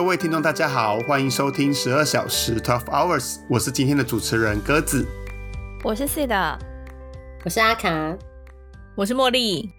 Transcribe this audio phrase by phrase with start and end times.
[0.00, 5.06] 各位听众，大家好，欢迎收听十二小时 （Twelve Hours），我是今天的主持人鸽子，
[5.84, 6.58] 我是 C 的，
[7.44, 8.16] 我是阿卡，
[8.96, 9.70] 我是茉莉。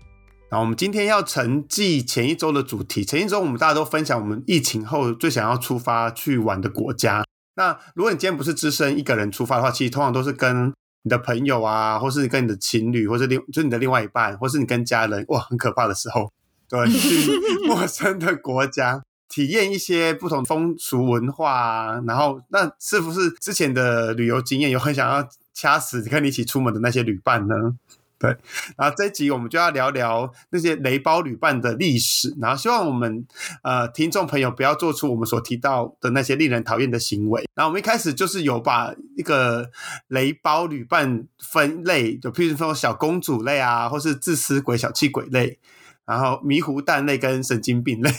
[0.52, 7.26] 那我们今天要承继前一周的主题，前一周我们大家都分享我们疫情后最想要出发去玩的国家。
[7.56, 16.32] 那如果你今天不是只身一个人出发的话，其实通常都是跟你的朋友啊，或是跟你的情侣，或是另就是你的另外一半，或是你跟家人，哇，很可怕的时候，
[16.70, 17.32] 对，去
[17.68, 22.04] 陌生的国家体验一些不同风俗文化啊。
[22.06, 27.56] 然后，那是不是之前的旅游经验有很想要掐死跟你一起出门的那些旅伴呢？
[28.22, 28.38] 对，
[28.78, 33.26] 然后这一集我们就要聊聊那些雷包旅伴的历史，然后希望我们
[33.64, 37.50] 呃听众朋友不要做出我们所提到的那些令人讨厌的行为。
[37.56, 39.72] 然后我们一开始就是有把一个
[40.10, 45.58] 雷包旅伴分类，就譬如说小公主类啊，或是自私鬼、小气鬼类，
[46.06, 48.12] 然后迷糊蛋类跟神经病类。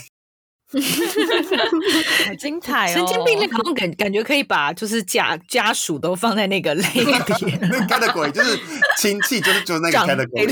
[2.25, 2.95] 好精彩哦！
[2.95, 8.59] 神经病类好像感感觉可以把就是家家属都放在那个类别， 那开的鬼就是
[8.97, 10.47] 亲戚，就是就是那个开的鬼，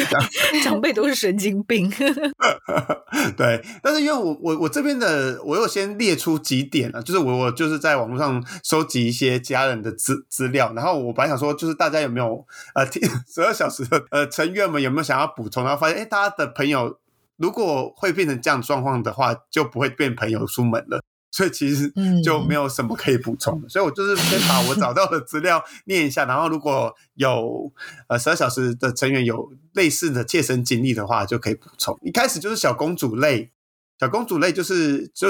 [0.64, 1.92] 长辈都是神经病。
[3.36, 12.86] 对，但是因为我我我这边的我有先列出几点啊，就是我我就是在网络上收集一些家人的资资料，然后我本来想说，就是大家有没有呃
[13.34, 16.98] 十二小时的呃成员们有没有想要补充，然后发现哎，大家的朋友。
[17.42, 21.92] 如果会变成这样状况的话，就不会变朋友出门了， 所以其实
[22.24, 23.68] 就没有什么可以补充的。
[23.68, 27.72] 所以我就是先把我找到的资料念一下，然后如果有
[28.08, 31.98] 呃十二小时的成员有类似的切身经历的话，就可以补充。
[32.04, 33.52] 一开始就是小公主类，
[34.00, 35.30] 小公主类就是就。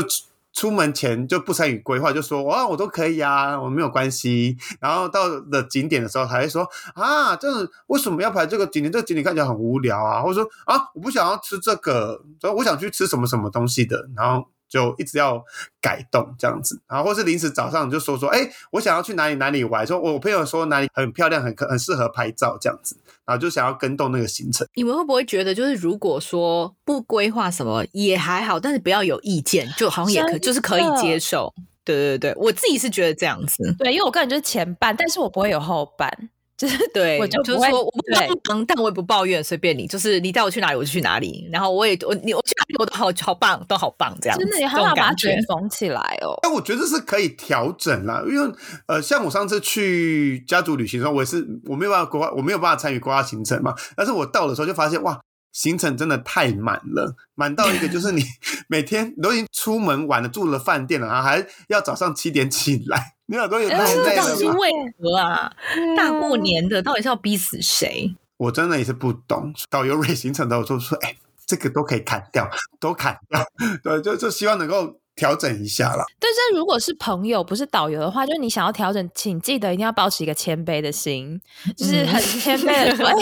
[0.53, 4.57] 出门前就不参与规划，就说哇，我都可以啊，我没有关系。
[4.79, 7.47] 然后到了景点的时候，还会说啊，这
[7.87, 8.91] 为什么要排这个景点？
[8.91, 14.09] 这个景点看起来很无聊啊，或者说啊，我不想要吃这个，所以我想去吃什么什么东西的。
[14.15, 14.47] 然后。
[14.71, 15.43] 就一直要
[15.81, 22.95] 改动这样子，然后或是临时早上就说说，哎，我想要去哪里哪里玩，说我朋友说哪里很漂亮，很很适合拍照这样子，
[23.25, 24.65] 然后就想要跟动那个行程。
[24.75, 31.53] 你们会不会觉得，就是如果说不规划什么也还好，但是不要有意见，就好像也可就是可以接受。
[31.83, 33.75] 对对对，我自己是觉得这样子。
[33.77, 36.29] 对，因为我个人就是前半，但是我不会有后半。
[36.93, 38.01] 对，我就就是说我不
[38.45, 46.37] 帮忙，但我也不抱怨，随便你，就是你带我去哪里我就去哪里，然后我也我你我去哪里我都好好棒，都好棒，这样真的也很好把卷缝起来哦。
[46.41, 48.53] 但我觉得是可以调整啦，因为
[48.87, 55.19] 呃，像我上次去家族旅行的时候，我也是我没有办法规划，我没有办法参与规划行程嘛，但是我到的时候就发现哇，
[55.51, 58.23] 行程真的太满了，满到一个就是你
[58.67, 63.15] 每天都已经出门晚了，住了饭店了，然后还要早上七点起来。
[63.27, 64.69] 你耳朵也太累了是为
[64.99, 65.51] 何啊？
[65.95, 68.13] 大过年的，到底是要逼死谁？
[68.37, 69.53] 我真的也是不懂。
[69.69, 73.41] 导游 瑞行程的，我就说，哎，这个都可以砍掉，都砍掉。
[73.83, 76.03] 对，就就希望能够调整一下啦。
[76.19, 81.39] 但是如果是朋友，不是导游的话，就是你想要调整，请记得一定要保持一个谦卑的心，
[81.77, 83.15] 就是很谦卑的说，哎，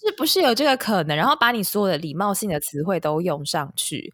[0.00, 1.16] 是不是有这个可能？
[1.16, 4.12] 然后把你所有的礼貌性的词汇都用上去。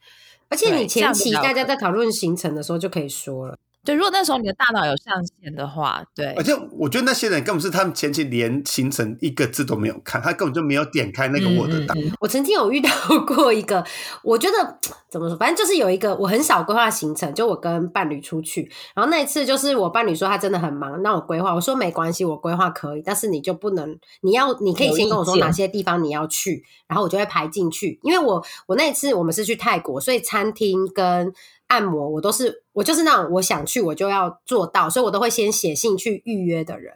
[0.48, 3.58] 而且你前期大家在讨论行程的时候就可以说了。
[3.86, 6.34] 对，如果那时候你的大脑有上线的话，对。
[6.34, 11.96] 而且我觉得那些人根本是他们前期连行程一个字都没有看，他根本就没有点开那个 Word 档。
[12.20, 12.90] 我曾经有遇到
[13.24, 13.84] 过一个，
[14.24, 31.32] 我觉得怎么说，反正就是有一个我很少规划行程，就我跟伴侣出去，然后那一次就是我伴侣说他真的很忙，那我规划，我说没关系，我规划可以，但是你就不能，你要你可以先跟我说哪些地方你要去，然后我就会排进去，因为我我那一次我们是去泰国，所以餐厅跟。
[31.68, 36.94] 按摩我都是我就是那种我想去我就要做到，所以我都会先写信去预约的人。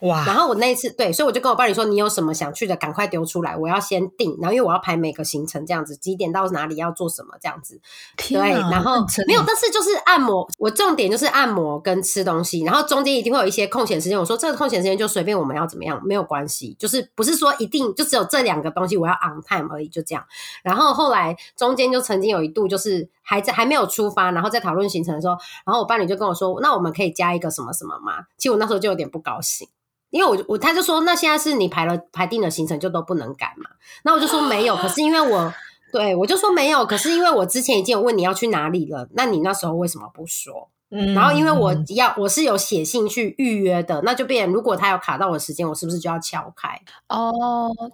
[0.00, 0.24] 哇！
[0.26, 4.36] 然后我那一次对，所以我就跟我伴侣说：“你有什么想去的，赶快丢出来，我要先定。
[4.40, 7.80] 然后因为我要排每个行程，这样子几点到哪里要做什么这样子。
[8.16, 8.96] 对，然后
[9.28, 14.18] 没有，但是就是按摩，我重点就是按摩跟吃东西，然后中间一定会有一些空闲时间。
[14.18, 20.24] 我说这个空闲时间就随便我们要怎么样，没有关系，就是不是说一定就只有这两个东西我要 on time 而已，就这样。
[20.64, 29.68] 然后后来中间就曾经有一度就是还在还没有出发，然后在讨论行程的时候，然后我伴侣就跟我说：“那我们可以加一个什么什么吗？”其实我那时候就有点不高兴。
[30.10, 33.70] 因为我我他就说，那现在是你排了排定的行程就都不能改嘛？
[34.04, 35.50] 那我就说没有，可是因为我
[35.90, 40.68] 对我就说没有，可是因为我之前已经有问你要去哪里了，那你那时候为什么不说？
[40.90, 46.78] 嗯，然后因为我要我是有写信去预约的，那就变如果他有卡到我的时间，我是不是就要敲开？
[47.08, 47.32] 哦，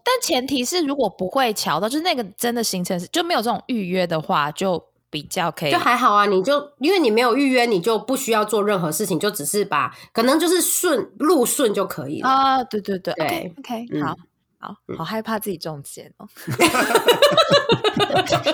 [0.02, 4.84] 但前提是如果不会敲到，就是那个真的行程是就没有这种预约的话就。
[5.10, 6.26] 比较可以，就还好啊。
[6.26, 12.64] 你就因为你没有预约，你就不需要做任何事情，就只是把可能就是顺路顺就可以了啊。
[12.64, 14.16] 对对对，对，OK，好。
[14.60, 16.26] 好好害怕自己中箭哦。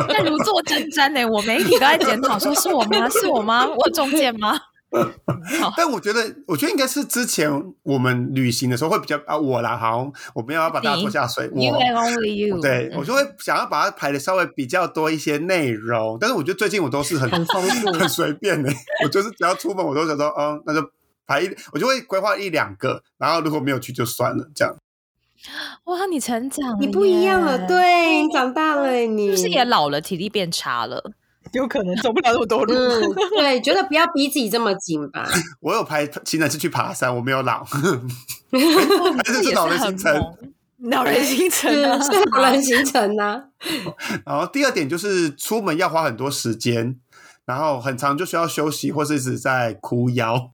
[0.07, 1.25] 那如坐针毡呢？
[1.25, 3.09] 我每一题都在检讨，说是我吗？
[3.09, 3.67] 是我吗？
[3.67, 4.61] 我中箭吗？
[5.77, 7.51] 但我觉得，我觉得应该是之前
[7.83, 12.61] 我们旅行的时候会比较啊，我啦，好，我没有要把大家拖下水，我 You and only you。
[12.61, 18.73] 对我就会想要把它排的稍微比较多一些内容，但是我觉得最近我都是很很丰富很随便的，
[19.05, 20.81] 我就是只要出门我都想说，嗯，那就
[21.27, 24.75] 排一，我就会规划一两个，然后如果没有去就算了，这样。
[25.85, 31.13] 哇，你成长，你不一样了，，对你长大了，你是不是也老了，体力变差了？
[31.55, 32.75] 有可能走不了那么多路。
[32.75, 35.27] 嗯， 对，觉得不要逼自己这么紧吧。
[35.61, 37.65] 我有排行程是去爬山，我没有老，
[38.53, 40.15] 还是这也是老人很行程。
[40.77, 43.43] 猛老人行程是啊，是老人行程呢、
[44.27, 46.97] 然后第二点就是出门要花很多时间，
[47.47, 50.51] 然后很长就需要休息，或是一直在哭腰。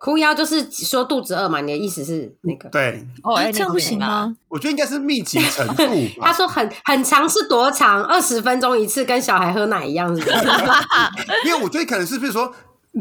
[0.00, 2.70] 哭腰就是说肚子饿嘛，你的意思是那个？
[2.70, 3.98] 对，哦，哎，这样不行？
[3.98, 4.34] 吗？
[4.48, 5.84] 我觉得应该是密集程度
[6.18, 6.24] 吧。
[6.28, 8.02] 他说很很长是多长？
[8.04, 10.36] 二十分钟一次，跟小孩喝奶一样，是不是？
[11.44, 12.50] 因为我觉得可能是，比如说，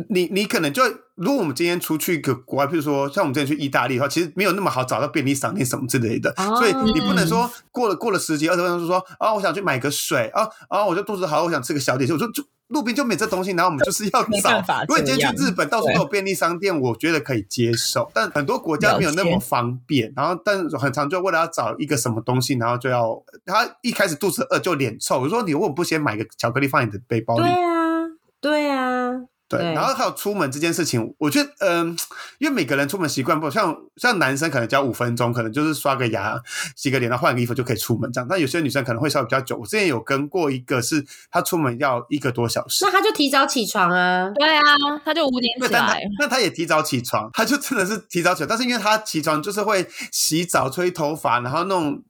[0.09, 0.83] 你你可能就
[1.15, 12.43] 如果我们今天出去一个国外，譬如说像我们之前去意大利的话，其实没有那么好找到便利商店什么之类的，哦所以你不能说过了过了十几二十分钟就说啊，我想去买个水啊啊，我就肚子好，我想吃个小点心，我说就。
[12.69, 14.83] 路边就没这东西，然后我们就是要找。
[14.87, 18.09] 如果你今天去日本，到处都有便利商店，我觉得可以接受。
[18.13, 25.19] 但很多国家没有那么方便，然后但很常就为了要找一个什么东西，然后就要他一开始肚子饿就脸臭。
[25.19, 27.51] 我说你为什么不先买个巧克力放你的背包里对？
[27.51, 28.07] 啊，
[28.39, 29.11] 对啊，
[29.49, 31.97] 对，然后还有出门这件事情，我觉得，嗯、
[32.37, 36.39] 因为每个人出门习惯不像，像男生可能只要五分钟，可能就是刷个牙、
[36.75, 38.27] 洗个脸，然后换个衣服就可以出门这样。
[38.29, 39.57] 但有些女生可能会稍微比较久。
[39.57, 44.31] 我之前有跟过一个是，她出门要一个多小时那，她就提早起床啊。
[44.35, 44.61] 对啊，
[45.03, 52.03] 她就五点起来，那她也提早起床，她就真的是提早起来，但是因为她起床就是会洗澡、吹头发，然后弄，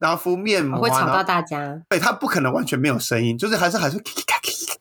[0.00, 4.79] 然后敷面膜啊，会吵到大家，对她不可能完全没有声音，就是还是还是咔咔咔咔咔。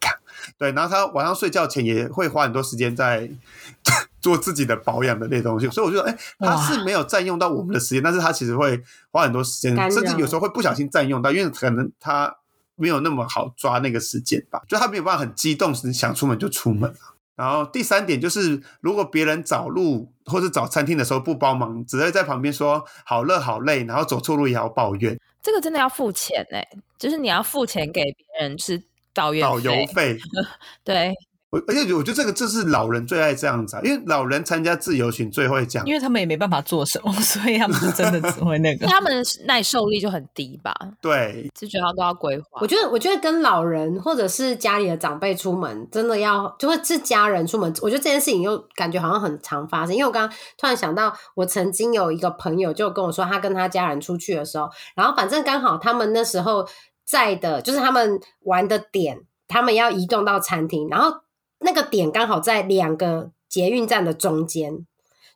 [0.57, 3.29] 对，然后他晚上睡觉前也会花很多时间在
[4.21, 6.61] 做自己的保养的那些东西，所以我觉得，哎，她哇。
[6.61, 8.81] 是没有占用到我们的时间，但是他其实会
[9.11, 12.35] 花很多时间甚至有时候会不小心占用到，因为可能他
[12.75, 16.93] 没有那么好抓那个时间吧，就他没有办法很激动，想出门就出门
[17.35, 25.17] 然后第三点就是，如果别人找路或者找餐厅的时候不帮忙，只会在旁边说好热好累，然后走错路也要抱怨。
[25.41, 26.67] 这个真的要付钱哎，
[26.97, 28.83] 就是你要付钱给别人是
[29.19, 30.17] 导游导游费。
[30.85, 31.13] 对，
[31.49, 38.85] 我而且我觉得这个这是老人最爱这样子啊，因为老人参加自由行最会讲因，为他们也没办法做什么， 所以他们是真的只会那个。
[38.87, 40.71] 他们的耐受力就很低吧，
[41.01, 42.67] 对就觉得都要规划我。
[42.67, 47.73] 觉得，我觉得跟老人或者是家里的长辈出门，真的要就会是家人出门。
[47.81, 56.67] 我觉得这件事情又感觉好像很常发生，因为我刚刚突然想到，我曾经有一个朋友就跟我说，他跟他家人出去的时候，然后反正刚好他们那时候
[57.09, 61.21] 在的，就是他们玩的点，他们要移动到餐厅，然后
[61.57, 64.85] 那个点刚好在两个捷运站的中间，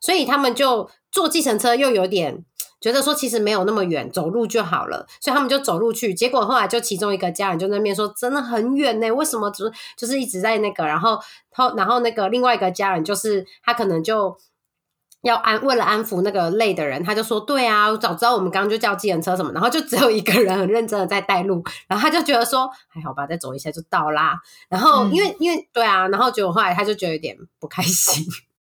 [0.00, 2.44] 所以他们就坐计程车又有点
[2.80, 6.14] 觉得说其实没有那么远，走路就好了，所以他们就走路去。
[6.14, 11.18] 结果后来就其中一个家人就那边说真的很远呢，为什么只就是一直在那个，然后
[11.50, 14.36] 后然后那个另外一个家人就是他可能就。
[15.24, 24.38] 要安为了安抚那个累的人，他就说：“对啊，我早知道我们刚刚就叫计程车什么。”然后就只有一个人很认真的在带路，然后他就觉得说：“还好吧，再走一下就到啦。”
[24.68, 28.24] 然后因为、因为对啊，然后结果后来他就觉得有点不开心。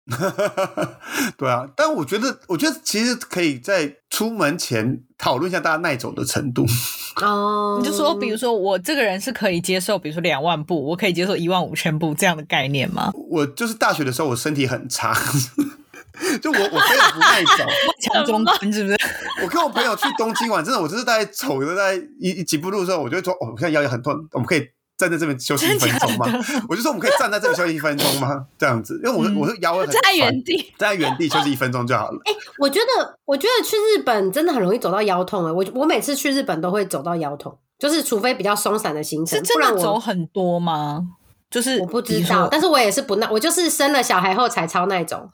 [1.37, 6.65] 对啊，但我觉得，我觉得其实可以在出门前讨论一下大家耐走的程度。
[7.21, 13.11] 哦，你就说，比如说我这个人是可以接受，比如说两万步，我可以接受一万五千步这样的概念吗？
[13.29, 15.13] 我就是大学的时候，我身体很差，
[16.41, 17.65] 就我我非常不耐走。
[18.15, 18.97] 强中观是不是？
[19.43, 26.27] 我跟我朋友去东京玩，真的，我就是大概走的大概一一几步路的时候，我就会说，哦，我现在腰也很痛，我们可以站在这边休息一分钟吗？
[26.69, 28.47] 我就说我们可以站在这里休息一分钟吗？
[28.59, 32.19] 这样子，因为我嗯我是腰会很在原地，站在原地休息一分钟就好了。
[32.25, 35.53] 哎我觉得，我觉得去日本真的很容易走到腰痛诶。
[35.53, 41.03] 我我每次去日本都会走到腰痛，就是除非比较松散的行程，是真的不然我走很多吗？
[41.49, 42.49] 就是我不知道。
[42.51, 45.29] 但是我也是不耐，我就是生了小孩后才超那种。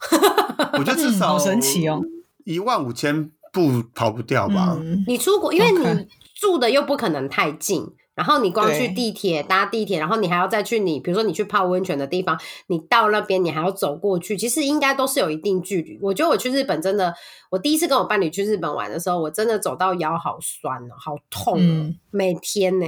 [0.77, 2.01] 我觉得至少嗯好神奇哦，
[2.45, 4.77] 一万五千步跑不掉吧。
[4.79, 15.97] 嗯，你出国，因为你住的又不可能太近，然后你光去地铁搭地铁，然后你还要再去你，比如说你去泡温泉的地方，你到那边你还要走过去，其实应该都是有一定距离。
[16.01, 17.13] 我觉得我去日本真的，
[17.49, 21.95] 我第一次跟我伴侣去日本玩的时候，我真的走到腰好酸哦，好痛哦，嗯。
[22.11, 22.85] 每天呢、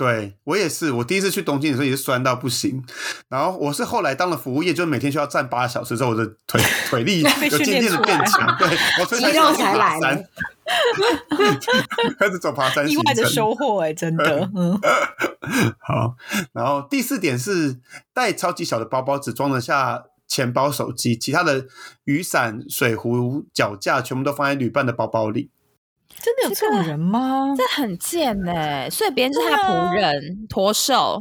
[0.00, 2.82] 对我也是，我第一次去东京的时候也是酸到不行，
[3.28, 7.20] 然后我是后来当了服务业，就每天需要站八小时之后，我的腿腿力
[7.52, 8.66] 有渐渐的变强，对
[8.98, 10.22] 我所以肌肉才来了
[12.18, 14.80] 开始走爬山意外的收获哎、真的，嗯，
[15.80, 16.16] 好，
[16.54, 17.78] 然后第四点是
[18.14, 21.66] 带超级小的包包，只装得下钱包、手机，其他的
[22.04, 25.50] 雨伞、水壶、脚架全部都放在旅伴的包包里。
[26.22, 27.54] 真的有这种人吗？
[27.56, 31.20] 这很贱哎、所以别人就是他仆人、驼兽。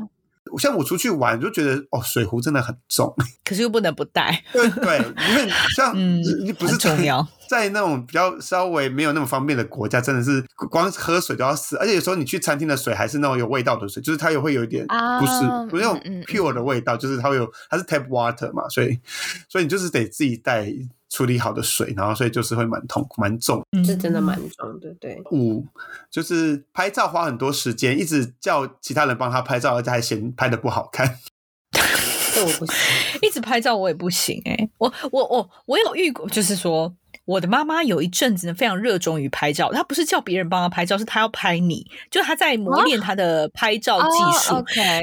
[0.57, 3.13] 像我出去玩，就觉得哦，水壶真的很重。
[3.45, 4.97] 可是又不能不带，对对，
[5.29, 7.27] 因为像嗯你不是很重要。
[7.49, 15.31] 在那种比较稍微没有那么方便的国家，真的是光喝水都要死，而且有时候你去餐厅的水还是那种有味道的水，就是它也会有一点啊不是、
[15.71, 18.99] 不是那种 pure 的味道，就是它会有它是 tap water 嘛，所以
[19.49, 20.71] 所以你就是得自己带
[21.09, 23.63] 处理好的水，然后所以就是会蛮痛苦蛮重。
[23.75, 25.19] 嗯是真的蛮重的，对。
[25.31, 25.65] 五
[26.11, 31.17] 就是拍照花很多时间，一直叫其他人帮他拍照，而且还嫌拍的不好看。
[32.31, 32.75] 这我不行，
[33.23, 36.95] 一直拍照我也不行哎、我我我我有遇过，就是说
[37.29, 44.55] 我的妈妈有一阵子呢非常热衷于拍照，她不是叫别人帮她拍照，是她要拍你，就她在磨练她的拍照技术。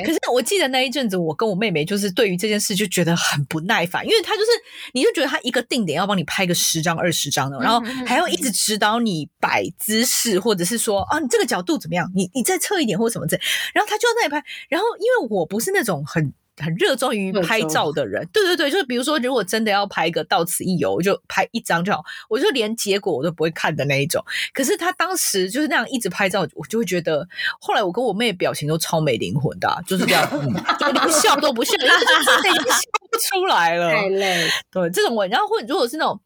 [0.04, 4.48] 可是我记得那一阵子，我跟我妹妹就是对于这件事就觉得很不耐烦，因为她就是
[4.92, 13.42] 你就觉得她一个定点要帮你拍个十张二十张的，然后还要一直指导你摆姿势，或者是说啊你这个角度怎么样，你你再侧一点或什么之类，
[13.72, 16.32] 然后她就在那里拍，然后因为我不是那种很。
[16.62, 24.24] 很热衷于拍照的人，对对对，就是比如说，如果真的要拍一个到此一游，我就拍一张就好，我就连结果我都不会看的那一种。
[24.52, 27.26] 可是他当时就是那样一直拍照，我就会觉得，
[27.60, 33.90] 后来我跟我妹表情都超没灵魂的啊、就是这样，嗯就连笑都不笑，因为就真的已经笑不出来了。
[33.90, 34.48] 太累。
[34.70, 36.20] 对，这种我，然后或者如果是那种，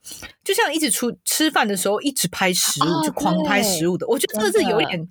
[0.44, 5.08] 就像一直出吃饭的时候一直拍食物，哦就狂拍食物的，我觉得这个是有一点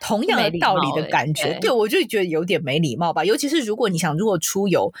[0.00, 1.44] 同样的道理的感觉。
[1.54, 3.24] 对对，我就觉得有点没礼貌吧。
[3.24, 4.92] 尤其是如果你想，如果出游。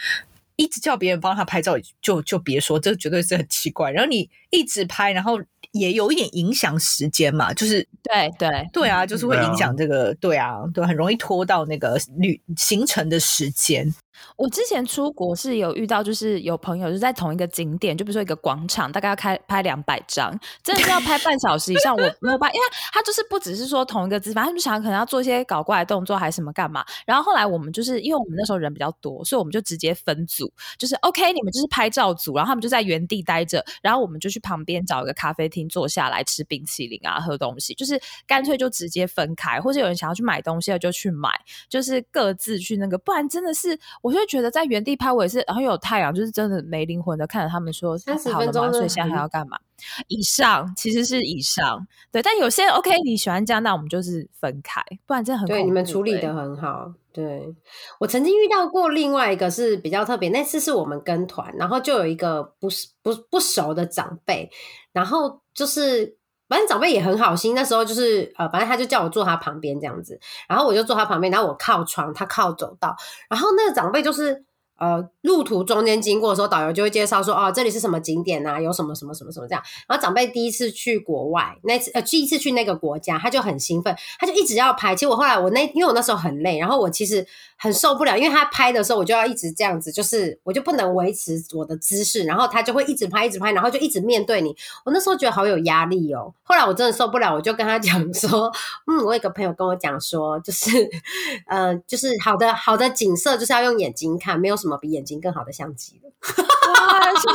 [0.58, 3.90] 一直叫别人帮他拍照，就就别说，这绝对是很奇怪。
[3.90, 5.38] 然后你一直拍，然后
[5.72, 13.94] 也有一点影响时间嘛，就是对对对啊，就是会影响这个，对啊，对，很容易拖到那个旅行程的时间。
[14.36, 21.94] 我之前出国是有遇到，就是有朋友就在同一个景点，就比如说一个广场，大概要开拍两百张，真的是要拍半小时以上。
[21.94, 26.84] 我没有办，因为他就是不只是说同一个姿势，他们想可能要做一些搞怪的动作，还是什么干嘛。
[27.06, 41.30] 然后后来我们就是因为我们那时候人比较多，所以我们就直接分组，就是 OK，你们就是拍照组，然后他们就在原地待着，然后我们就去旁边找一个咖啡厅坐下来吃冰淇淋啊，喝东西，就是干脆就直接分开，或者有人想要去买东西了就去买，
[41.68, 48.52] 就是各自去那个，不然真的是，我就会觉得在原地拍，我也是，然后有太阳，就是真的没灵魂的看着他们说30好了吗？
[48.52, 49.58] 分钟真的所以现在还要干嘛？
[50.06, 56.94] 以上其实是以上，对，但有些 OK，你喜欢这样，那我们就是分开，不然真的很对，你们处理的很好。
[57.12, 57.52] 对
[57.98, 64.48] 我曾经遇到过另外一个是比较特别，那次是我们跟团，然后就有一个不是不不熟的长辈，
[64.92, 66.16] 然后就是
[66.48, 72.96] 反正长辈也很好心，那时候就是呃，反正他就叫我坐他旁边这样子，然后我就坐他旁边，然后我靠床，他靠走道，
[73.28, 74.45] 然后那个长辈就是。
[74.78, 79.62] 呃，路途中间经过的时候，导游就会介绍说，哦，这里是什么景点啊，有什么什么什么什么这样。
[79.88, 84.94] 然后长辈第一次去国外，那次呃第一次去那个国家，他就很兴奋，他就一直要拍。
[84.94, 94.54] 其实我后来我那因为我那时候很累，然后我其实很受不了，因为他拍的时候我就要一直这样子，就是我就不能维持我的姿势，然后他就会一直拍一直拍，然后就一直面对你。
[94.84, 96.34] 我那时候觉得好有压力哦。
[96.42, 98.52] 后来我真的受不了，我就跟他讲说，
[98.86, 100.68] 嗯，我有个朋友跟我讲说，就是
[101.48, 106.10] 呃，就是好的好的景色就是要用眼睛看，没有什么比眼睛更好的相机了。
[106.72, 107.26] 哇，是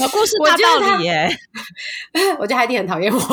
[0.00, 1.28] 有故事大道理耶，
[2.40, 3.20] 我觉得海蒂很讨厌我。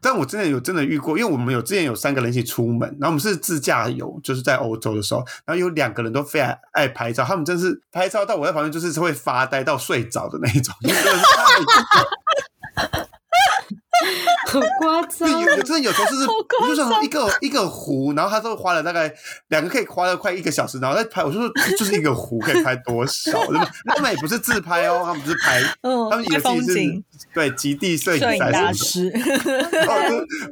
[0.00, 11.18] 但我真的有真的遇过，因为我们有之前有三个人一起出门，然后我们是自驾游，就是在欧洲的时候，然后有两个人都非常爱拍照，他们真是拍照到我在旁边就是会发呆到睡着的那一种，真的是太
[14.48, 15.28] 很夸张
[15.64, 16.26] 真的有时候就是
[16.68, 19.12] 就想一个一个湖，然后他都花了大概
[19.48, 21.48] 两个可以花了快一个小时，然后再拍，我就说
[21.78, 23.46] 就是一个湖可以拍多少？
[23.46, 28.72] 对吧他们也不是自拍哦，他们不是拍， 嗯他们以为拍风自己是景对极地摄影摄影赛大。
[28.72, 29.12] 师，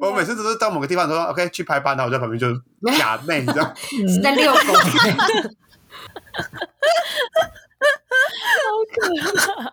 [0.01, 2.49] 我每次都是到某个地方说 OK 去拍吧，然后我在旁边就
[2.97, 3.75] 假妹， 你知道，
[4.09, 4.59] 是在遛狗。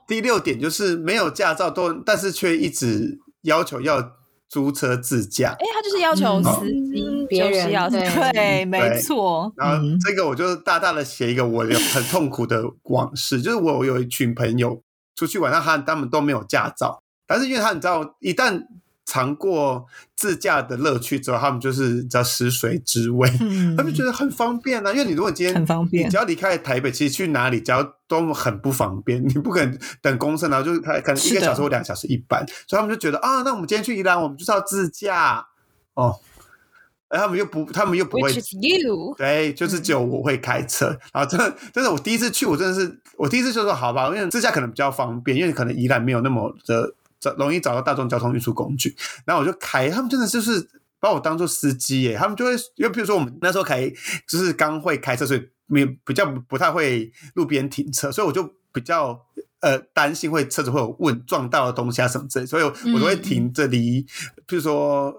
[0.08, 4.18] 第六点就是没有驾照都，但是却一直要求要
[4.50, 5.56] 租车自驾。
[5.60, 6.44] 哎，他就是要求嗯。
[6.44, 8.32] 司机别人就是要对。
[8.34, 9.52] 对，没错。
[9.56, 9.98] 然后嗯。
[10.00, 14.82] 这个我就大大的写一个我有很痛苦的往事，就是我有一群朋友
[15.16, 18.62] 出去玩，那他他们都没有驾照，但是因为他你知道，一旦
[19.06, 24.92] 尝过自驾的乐趣之后，他们就是叫食髓知味，嗯他们觉得很方便啊。
[24.92, 35.48] 因为你如果今天很方便你只要离开台北，其实去哪里只要都很不方便，你不可能等公车，然后就是他可能一个小时或两个小时一班，所以他们就觉得啊，那我们今天去宜兰，我们就是要自驾
[35.96, 36.20] 哦。
[37.10, 39.14] 哎，他们又不，他们又不会 you？
[39.16, 46.92] 对，就是只有我会开车，然后真的，真的，我第一次去，我真的是，我第一次就说好吧，因为自驾可能比较方便，因为可能宜兰没有那么的
[47.24, 50.68] 找容易找到大众交通运输工具，然后我就开，他们真的就是
[51.00, 53.90] 把我当做司机耶，他们就会，因为比如说我们那时候开，
[54.28, 59.26] 就是刚会开车，所以没有比较不太会路边停车，所以我就比较。
[59.64, 64.04] 呃，担心会车子会有问撞到的东西啊什么之类，所以我都会停这离，
[64.46, 65.14] 譬如说、呃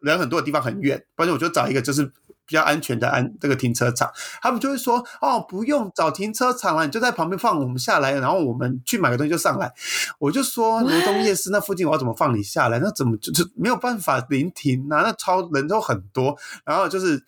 [0.00, 2.10] 人很多的地方很远，反正我就找一个就是
[2.50, 4.10] 比较安全的安这个停车场。
[4.42, 9.72] 他们就会说哦，不用找停车场了，你就在旁边放我们下来，然后我们去买个东西就上来。
[10.18, 12.80] 我就说罗东夜市那附近我要怎么放你下来？
[12.80, 15.02] 那怎么就是没有办法临停啊？
[15.02, 17.24] 那超人都很多，然后就是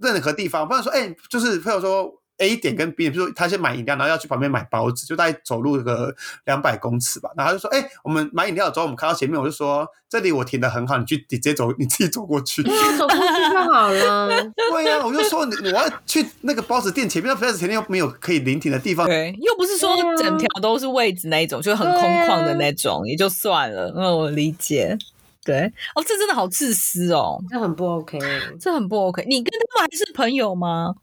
[0.00, 2.23] 任何地方，不然说哎、就是朋友说。
[2.38, 6.14] A 点跟 B 点，比如说他先买饮料，然后要去旁边买包子，就大概走路个
[6.46, 7.30] 两百公尺吧。
[7.36, 12.62] 然后他就说：“哎、我们买饮料之后，我们看到前面，我就说这里我停的很好，你去你直接走，你自己走过去。
[12.98, 14.28] ”走过去就好了。
[14.72, 19.06] 对呀、我就说你我要去那个包子店前面，那包子前面又没有可以临停的地方。
[19.06, 23.92] 对，又不是说整条都是位置那一种，就很空旷的那种，也就算了。
[23.96, 24.98] 嗯，我理解。
[25.44, 25.60] 对，
[25.94, 28.18] 哦，这真的好自私哦，这很不 OK。
[28.58, 29.24] 这很不 OK。
[29.28, 30.94] 你跟他们还是朋友吗？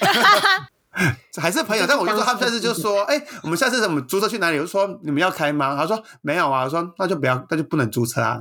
[1.40, 4.58] 还是朋友，但我就说他们下次就说， 哎、我们下次怎么租车去哪里？
[4.58, 5.76] 我就说你们要开吗？
[5.76, 6.64] 他说没有啊。
[6.64, 8.40] 我说那就不要，那就不能租车啊。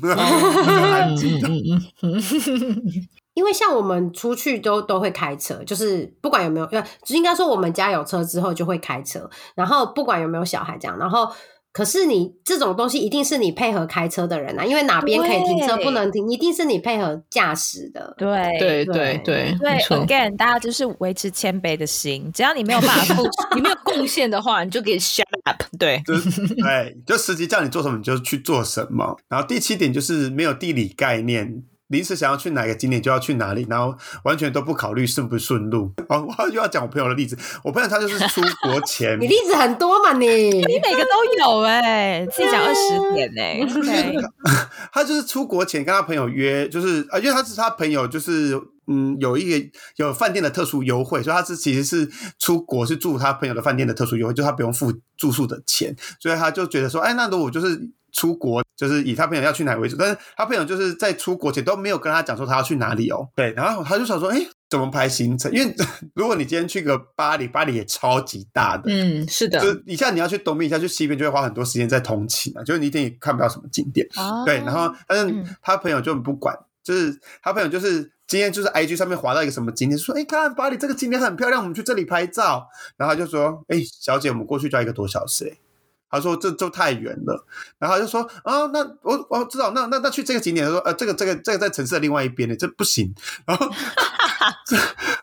[3.34, 11.28] 因为像我们出去都都会开车，就是不管有没有，呃，应该说我们家有车之后就会开车，然后不管有没有小孩这样，然后
[11.72, 18.12] 可是你这种东西一定是你配合开车的人啊，因为哪边可以停车不能停，一定是你配合驾驶的。
[18.18, 19.96] 对对对对对，对没错。
[20.04, 25.62] ，again，大家就是维持谦卑的心，只要你没有办法付出，你没有贡献的话，你就给 shut up。
[25.78, 29.16] 对，就是对，就司机叫你做什么你就去做什么。
[29.28, 31.62] 然后第七点就是没有地理概念。
[31.90, 35.92] 临时想要去哪个景点就要去哪里，然后完全都不考虑顺不顺路。
[36.08, 37.36] 哦，我又要讲我朋友的例子。
[37.62, 40.26] 我朋友他就是出国前 你例子很多嘛你？
[40.26, 43.60] 你每个都有哎、自己讲二十点 哎、
[44.92, 65.52] 他就是出国前跟他朋友约，就是啊，因为他是他朋友，就是嗯，有一个有饭店的特殊优惠，所以他是其实是出国是住他朋友的饭店的特殊优惠，就他不用付住宿的钱，所以他就觉得说，哎，那如果就是出国，就是以他朋友要去哪里为主，但是他朋友就是在出国前都没有跟他讲说他要去哪里哦，对，然后他就想说，哎，怎么排行程？
[65.52, 65.74] 因为
[66.14, 74.06] 如果你今天去个巴黎，巴黎也超级大的，嗯，是的，就是一下你要去东边，一下去西边，就会花很多时间在通勤啊，就是你一天也看不到什么景点。
[74.16, 82.68] 哦对，然后但是嗯他朋友就不管，就是他朋友就是今天就是 IG 上面划到一个什么景点，说哎看巴黎这个景点很漂亮，我们去这里拍照。
[82.96, 85.56] 然后他就说哎小姐，我们过去就要一个多小时哎。
[86.10, 87.46] 他说这就太远了，
[87.78, 93.14] 然后他就说啊，那我我知道，那那那去这个景点，他说呃，这个这个这个在城市的另外一边呢，这不行。
[93.46, 93.68] 然后
[94.66, 94.76] 这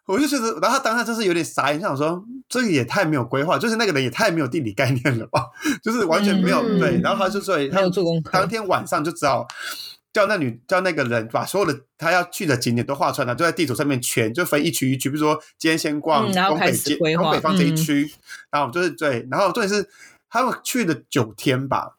[0.06, 5.48] 我就觉得，然后他当下就是有点傻眼，想说这个也太没有规划，就是那个人也太没有地理概念了吧，
[5.84, 7.02] 就是完全没有、嗯对。
[7.02, 9.46] 然后他就说他有做功课当天晚上就只好
[10.14, 18.12] 叫那女叫那个人把所有的他要去的景点都画出来，就在地图上面圈，就分一区一区，比如说今天先逛东北街、东北方这一嗯区，
[18.50, 19.88] 然后就是对，然后重点是
[20.30, 21.94] 他们去了九天吧。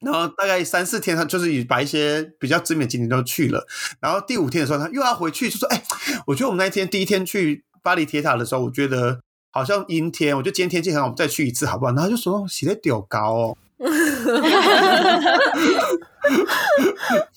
[0.00, 3.66] 然后大概三四天，他就是把一些比较知名的景点都去了。
[3.98, 5.82] 然后第五天的时候，他又要回去，就说：“哎，
[6.26, 13.56] 我觉得我们那一天第一天去巴黎铁塔的时候，我觉得好像阴天，我觉得今天天气很好，我们再去一次好不好？”然后他就说：“洗的屌高哦。”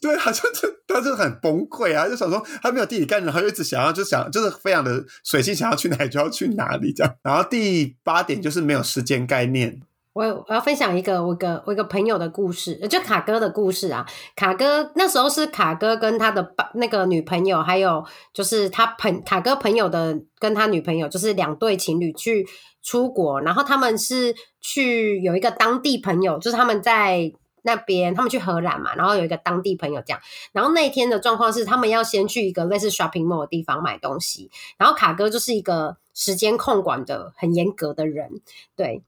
[0.01, 7.15] 对，好像就他就很崩溃啊，就想说他没有地理概念，然后又一直想要就想就是非常的随性，想要去哪里就要去哪里这样。
[7.23, 9.79] 然后第八点就是没有时间概念，
[10.13, 14.05] 我我要分享一个我个我一个朋友的故事，就卡哥的故事啊。
[14.35, 22.45] 卡哥那时候是卡哥跟他的那个女朋友，还有就是他朋卡哥朋友的跟他女朋友，就是两对情侣去
[22.81, 27.31] 出国，然后他们是去有一个当地朋友，就是他们在。
[27.61, 30.19] 那边他们去荷兰嘛，然后有一个当地朋友这样，
[30.53, 38.29] 然后那天的状况是他们要先去一个类似 shopping mall 的地方买东西，然后卡哥就是一个时间控管的很严格的人，
[38.77, 39.03] 对，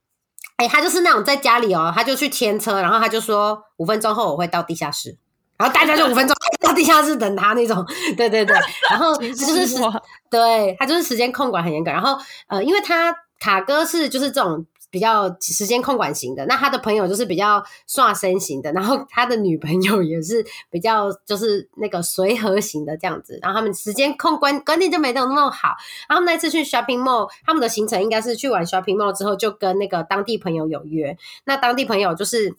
[0.61, 5.17] 哎、他就是那种在家里哦，他就去牵车，然后他就说五分钟后我会到地下室，
[5.57, 7.83] 然后大家就五分钟到地下室等他那种，
[8.15, 8.55] 对对对，
[8.87, 9.77] 然后 他就是时
[10.29, 12.15] 对他就是时间控管很严格，然后
[12.47, 25.69] 呃，因为他卡哥是就是这种比较时间控管型的，那他的朋友就是比较刷身型的，然后 他的女朋友也是比较就是那个随和型的这样子，然后他们时间控管管理就没有那么好。
[26.07, 32.55] 然后那次去 shopping mall，他们的行程应该是去完 shopping mall 之后就跟那个当地朋友有约，那当地朋友就是。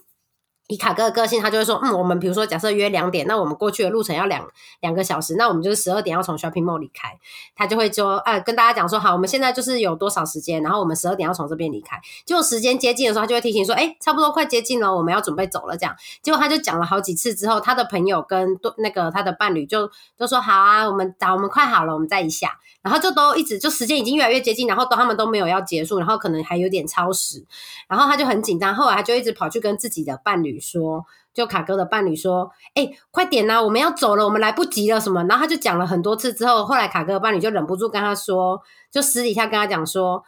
[0.68, 4.46] 以卡哥的个性，他就会说：“嗯，我们比如说假设约两点，那我们过去的路程要两
[4.81, 7.18] 两个小时，那我们就是十二点要从 shopping mall 离开。”
[7.55, 12.01] 他就会说：“哎，跟大家讲说，好，我们现在就是有多少时间，然后我们十二点要从这边离开。
[12.25, 27.45] 结果时间接近的时候，他就会提醒说：‘哎，差不多快接近了，我们要准备走了。’这样，结果他就讲了好几次之后，他的朋友跟那个他的伴侣就都说：‘好啊，我们早，我们快好了，我们再一下。’然后就都一直就时间已经越来越接近，然后都他们都没有要结束，然后可能还有点超时，
[27.88, 31.05] 然后他就很紧张，后来他就一直跑去跟自己的伴侣说。
[31.35, 40.23] 就卡哥的伴侣说：“哎，快点呐，我们要走了，我们来不及了什么？”然后他就讲了很多次之后，后来卡哥的伴侣就忍不住跟他说，就私底下跟他讲说：“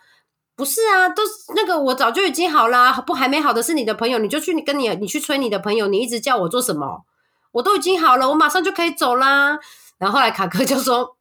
[0.56, 1.22] 不是啊，都
[1.54, 7.04] 那个我早就已经好啦，不还没好的是你的朋友，你就去跟你你去催你的朋友，你一直叫我做什么？
[7.52, 9.58] 我都已经好了，我马上就可以走啦。”
[10.00, 11.18] 然后后来卡哥就说。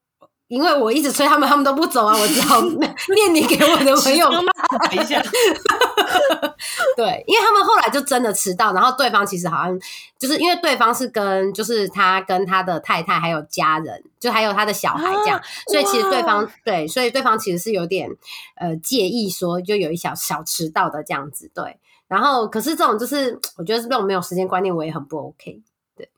[0.47, 4.29] 因为我一直催他们，他们都不走啊，我只好念你给我的朋友
[4.91, 5.21] 一下。
[6.95, 9.79] 对，因为他们后来就真的迟到，然后对方其实好像
[10.19, 18.09] 就是因为对方是跟就是他跟他的太太还有家人，就还有他的小孩这样，所以其实对方对，所以对方其实是有点
[18.55, 21.49] 呃介意说就有一小小迟到的这样子。
[21.53, 21.77] 对，
[22.07, 25.61] 然后可是这种就是 我觉得这种没有时间观念，我也很不 OK。
[25.97, 26.09] 对，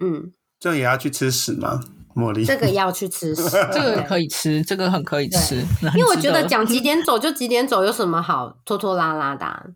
[0.00, 1.80] 嗯，这也要去吃屎吗？
[2.14, 3.34] 茉莉，这个要去吃，
[3.72, 5.56] 这个可以吃，这个很可以吃。
[5.96, 9.70] 因为我觉得讲几点走就几点走，有什么好拖拖拉拉的？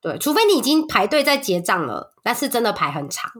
[0.00, 3.30] 对，除非你已经排队在结账了，但是真的排很长。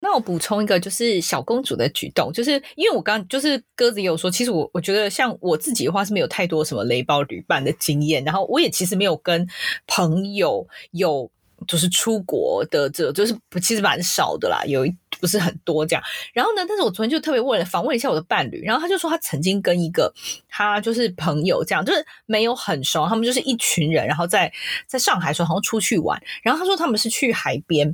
[0.00, 9.46] 那我补充一个，就是小公主的举动，就是因为我刚就是鸽子也有说，其实我我觉得像我自己的话是没有太多什么雷包旅伴的经验，然后我也其实没有跟
[9.86, 11.30] 朋友有。
[11.68, 14.92] 就是出国的这，就是其实蛮少的啦，有一
[15.22, 16.02] 不是很多这样。
[16.34, 20.12] 然后呢，但是我昨天就特别问了访问一下我的伴侣，然后他就说他曾经跟一个
[20.48, 24.52] 他就是朋友这样，就是没有很熟，他们就是一群人，然后在
[24.86, 27.88] 在上海时候好像出去玩，然后他说他们是去海边，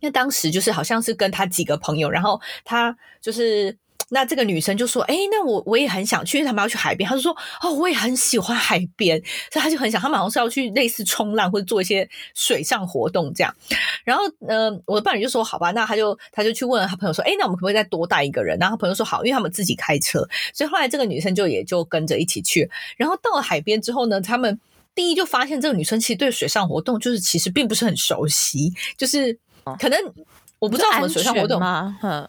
[0.00, 3.76] 因为当时就是好像是跟他几个朋友，然后他就是。
[4.10, 9.20] 那这个女生就说：“哎，那我我也很想去，因为他们要去海边。”她就说：“哦，我也很喜欢海边，
[9.52, 13.52] 所以她就很想，他们好像是要去类似冲浪或者做一些水上活动这样。”
[14.04, 20.20] 然后，呃，我的伴侣就说：“好吧，那他就他就去问了他朋友说：‘哎，那我们可不可以再多带一个人？’然后他朋友说：‘好，因为他们自己开车。’
[20.54, 22.70] 所以后来这个女生就也就跟着一起去。
[22.96, 24.60] 然后到了海边之后呢，他们
[24.94, 29.36] 第一就发现这个女生其实对水上活动就是其实并不是很熟悉，就是
[29.80, 29.98] 可能
[30.60, 31.98] 我不知道什么水上活动吗？
[32.02, 32.28] 嗯，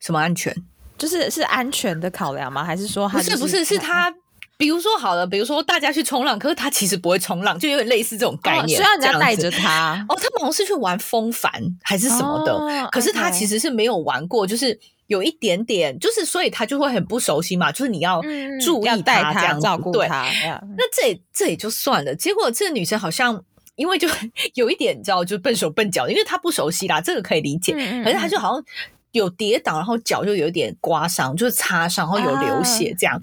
[0.00, 0.52] 什么安全？”
[0.98, 2.64] 就是是安全的考量吗？
[2.64, 4.12] 还是说不是不是是他？
[4.58, 10.02] 比如说好了，比如说大家去冲浪，可是他其实不会冲浪，就有点类似这种概念，需要人家带着他。
[10.08, 17.70] 哦，他们好像是去玩风帆还是什么的，可是他其实是没有玩过，就是有一点点，就是所以他就会很不熟悉嘛。
[17.70, 18.22] 就是你要
[18.64, 20.24] 注意他这样照顾他。
[20.42, 22.14] 那这这也就算了。
[22.14, 24.08] 结果这个女生好像因为就
[24.54, 27.74] 有一点你知道，就笨手笨脚，因为她不熟悉啦，这个可以理解。
[28.02, 28.64] 可是她就好像。
[29.12, 33.20] 有跌倒，然后脚就有点刮伤，就是擦伤，然后有流血这样。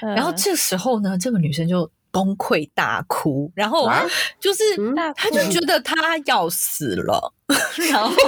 [0.00, 3.88] 然后这时候呢，这个女生就崩溃大哭，然后
[4.40, 4.62] 就是
[5.14, 7.32] 她就觉得她要死了。
[7.90, 8.20] 然后擦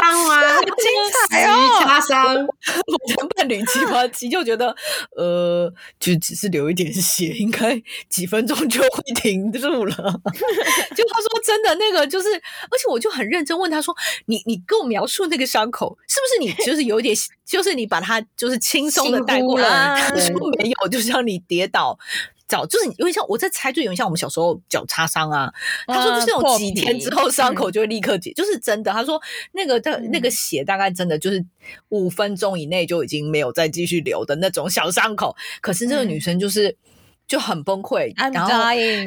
[0.00, 0.60] 伤吗？
[0.60, 0.66] 精
[1.28, 1.50] 彩哦！
[1.80, 2.46] 擦伤，我
[3.16, 4.74] 的伴侣七八七就觉得，
[5.16, 9.94] 呃，就只是流一点血，应该几分钟就会停住了。
[9.94, 13.94] 就他说真的，那个就是，而且我就很认真问他说
[14.26, 21.98] ：“你你跟我描述那个伤口，是不是你就是有点， 就是你把它就是轻松的带过来？”他说没有，就像你跌倒。
[22.54, 25.52] 脚就是因为像我在猜，就有点像我们小时候脚擦伤啊。
[25.86, 28.92] 他说就是那种几天之后伤口就会立刻解，就是真的。
[28.92, 29.20] 他说
[29.52, 31.44] 那个的那个血大概真的就是
[31.88, 35.34] 五分钟以内就已经没有再继续流的那种小伤口。
[35.60, 36.76] 可是这个女生就是
[37.26, 38.48] 就很崩溃，然后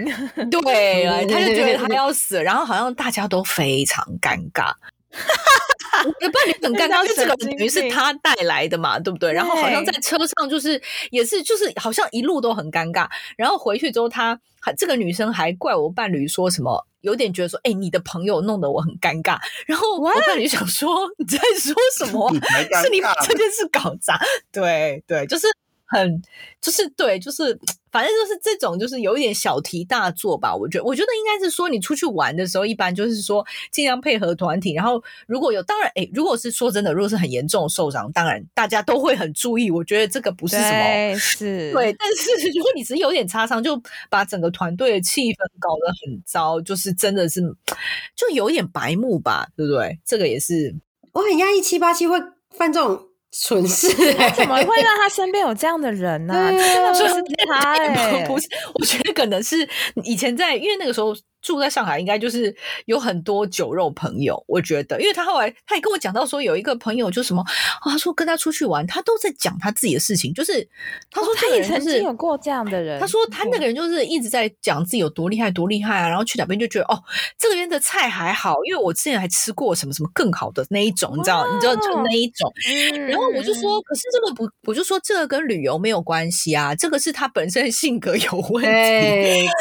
[0.52, 4.74] 对，他就觉得他 要死，然后好像大家都非常尴尬。
[6.06, 9.34] 我的伴侣很尴尬，就这个等于是他带来的嘛，对不对？
[9.34, 13.08] 然后好像在车上就是也是就是好像一路都很尴尬。
[13.36, 19.40] 然后回去之后，他还这个女生还怪我伴侣说什么，有点觉得说，哎，你的朋友弄得我很尴尬。
[19.66, 22.32] 然后我伴侣想说你在说什么？
[22.84, 24.20] 是你把这件事搞砸？
[24.52, 25.48] 对对，就是
[25.88, 26.22] 很
[26.62, 27.58] 就是对，就是
[27.92, 30.54] 反正就是这种，就是有一点小题大做吧。
[30.54, 34.74] 我觉得，我觉得应该是说，你出去玩的时候，一般就是说尽量配合团体。
[34.74, 39.72] 然后如果有，当然，哎，如果是说真的，如果是很严重受伤，当然大家都会很注意。
[39.72, 47.42] 我觉得这个不是什么是对，但是 如果你只是有点擦伤，就把整个团队的气氛搞得很糟，就是真的是
[48.16, 49.98] 就有点白目吧，对不对？
[50.06, 50.76] 这个也是，
[51.14, 52.20] 我很压抑七八七会
[52.52, 53.07] 犯这种。
[53.32, 53.88] 蠢事
[54.36, 56.34] 怎么会让他身边有这样的人呢？
[56.34, 57.76] 真的不是他，
[58.26, 59.68] 不是，我觉得可能是
[60.04, 61.16] 以前在，因为那个时候。
[61.48, 62.54] 住在上海应该就是
[62.88, 67.42] 有很多酒肉朋友，我觉得，因为他后来他也跟我讲到说，有一个朋友就什么，
[67.82, 70.68] 他说跟他出去玩，他都在讲他自己的事情，就是
[71.10, 77.02] 他说他也曾经有过这样的人，他说他那个人就是一直在讲自己有多厉害多厉害啊，然后去哪边就觉得哦，
[77.38, 82.52] 这边的菜还好，因为我之前还吃过什么什么更好的那一种，你知道，你知道就那一种，
[83.08, 88.70] 然后我就说，可是这个不，我就说这个跟旅游没有关系啊，这个是他本身性格有问题，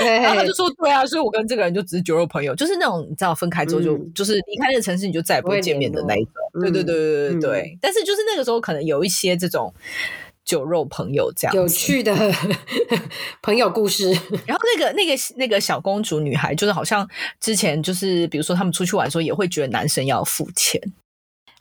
[0.05, 1.76] 然后他就说对啊，所以我跟这个人。
[1.77, 6.33] 就只是酒肉朋友，就是那种你知道分开之后就就是离开那个城市你就再也不会见面的那一种。
[6.61, 7.79] 对对对对对对。
[7.81, 9.73] 但是就是那个时候可能有一些这种
[10.45, 12.15] 酒肉朋友这样有趣的
[13.43, 14.11] 朋友故事。
[14.47, 17.07] 然后那个那个那个小公主女孩，就是好像
[17.41, 20.81] 之前就是比如说他们出去玩的时候，也会觉得男生要付钱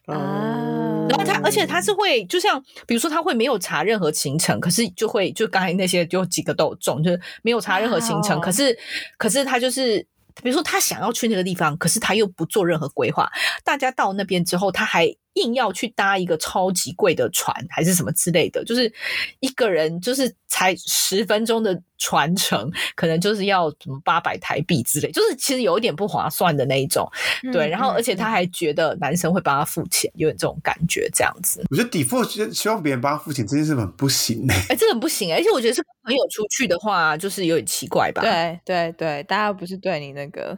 [0.06, 0.85] 啊。
[1.10, 8.78] 然后他而且他是会就像比如说他会没有查任何行程，可是就会就刚才那些就几个都有中，就是没有查任何行程，可是
[9.18, 10.06] 可是他就是。
[10.44, 13.32] 比如说，他想要去那个地方，可是他又不做任何规划。
[13.64, 18.66] 大家到那边之后，他还硬要去搭一个超级贵的船，还是什么之类的。
[18.66, 18.92] 就是
[19.40, 27.10] 一个人，就是才十分钟的船程，可能就是要什么八百台币之类，就是其实有一点不划算的那一种。
[27.54, 31.64] 对，然后而且他还觉得男生会帮他付钱，有点这种感觉，这样子。
[31.70, 35.82] 我觉得底付希望别人帮他付钱这件事很不行哎，哎，这很不行哎，而且我觉得是。
[36.06, 38.22] 朋友出去的话，就是有点奇怪吧？
[38.22, 40.56] 对对对，大家不是对你那个，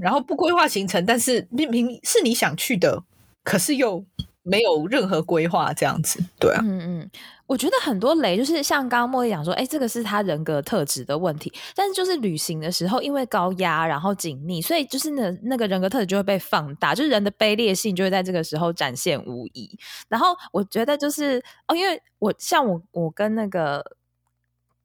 [0.00, 3.02] 然后不规划行程，但是明明是你想去的，
[3.42, 4.04] 可是又
[4.42, 7.10] 没有任何规划，这样子，对啊，嗯嗯，
[7.46, 19.78] 我觉得很多雷就是像刚刚茉莉讲说，哎，这个是他人格特质的问题，但是就是旅行的时候，因为高压然后紧密，所以就是那那个人格特质就会被放大，就是人的卑劣性就会在这个时候展现无疑。
[20.08, 23.96] 然后我觉得就是哦，因为我像我我跟那个。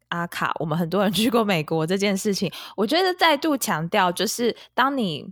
[0.10, 5.30] 阿卡，我们很多人去过美国这件事情，我觉得再度强调，就是当你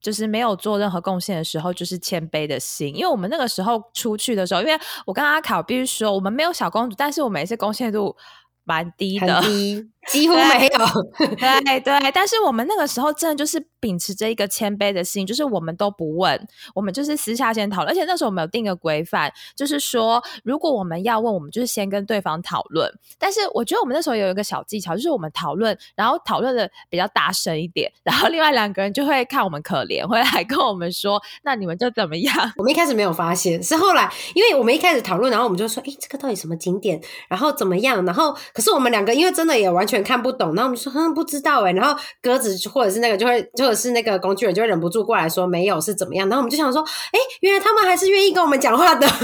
[0.00, 2.94] 就是没有做任何贡献的时候，就是谦卑的心。
[2.94, 8.16] 因为我们那个时候出去的时候，因为我跟阿卡，我必须说，我们没有小公主，但是我们也是贡献度
[8.64, 9.42] 蛮低的。
[10.08, 22.88] 几乎没有，对对，但是我们那个时候真的就是秉持着一个谦卑的心，就是我们都不问，我们就是私下先讨论，而且那时候我们有定个规范，就是说如果我们要问，我们就是先跟对方讨论。
[23.18, 32.52] 但是我觉得我们那时候有一个小技巧，就是我们讨论，然后讨论的比较大声一点，然后另外两个人就会看我们可怜，会来跟我们说，那你们就怎么样？
[32.56, 38.04] 我们一开始没有发现，是后来，因为我们一开始讨论，然后我们就说，哎，这个到底什么景点，然后怎么样？
[38.04, 39.96] 然后可是我们两个因为真的也完全。
[40.06, 49.04] 看不懂，然后我们说哼不知道哎，然后鸽子或者是那个就会，或者是那个工具人就会忍不住过来说没有是怎么样，然后我们就想说，哎，原来他们还是愿意跟我们讲话的，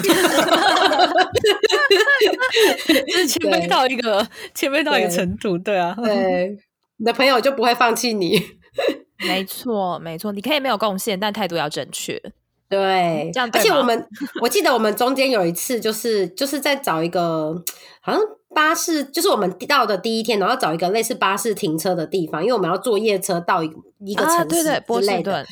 [3.12, 6.58] 是谦卑到一个谦卑到一个程度，对啊，对，
[6.96, 8.42] 你的朋友就不会放弃你，
[9.28, 12.20] 没错没错，你可以没有贡献，但态度要正确，
[12.68, 14.04] 对，这样，而且我们
[14.40, 17.62] 我记得我们中间有一次就是就是在找一个
[18.00, 18.20] 好像。
[18.54, 23.70] 巴士就是我们到的第一天，然后找一个类似巴士停车的地方，因为我们要坐夜车到一
[24.04, 25.46] 一个城市之类的。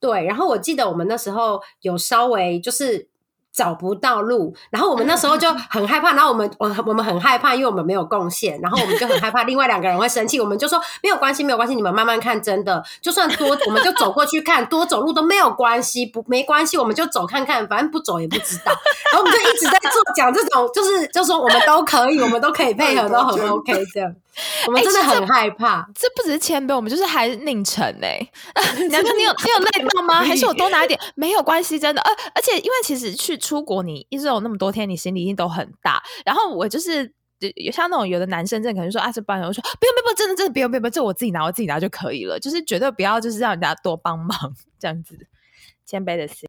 [0.00, 3.08] 对，然后我记得我们那时候有稍微就是。
[3.56, 18.72] 找不到路，然后我们那时候就很害怕， 然后我们我我们很害怕，因为我们没有贡献，然后我们就很害怕另外两个人会生气，我们就说没有关系，没有关系，你们慢慢看，真的就算多，我们就走过去看，多走路都没有关系，不没关系，我们就走看看，反正不走也不知道。
[19.12, 24.14] 然后我们就一直在做讲这种，就是就说我们都可以，我们都可以配合，都很 OK 这样。
[24.66, 28.20] 我们真的很害怕，这不只是谦卑，我们就是还宁诚哎。
[28.90, 30.22] 难道你有你有累到吗？
[30.22, 30.98] 还是我多拿一点？
[31.14, 32.02] 没有关系，真的。
[32.02, 36.02] 而而且因为其实去出国，你一直有那么多天，你行李一定都很大。
[36.24, 37.12] 然后我就是
[37.72, 42.38] 像那种有的男生，真的可能说啊，这帮人，我说不用不用，真的真的不用不用，这我自己拿，我自己拿就可以了。
[42.38, 44.28] 就是绝对不要就是让人家多帮忙
[44.78, 45.16] 这样子，
[45.86, 46.48] 谦卑的心。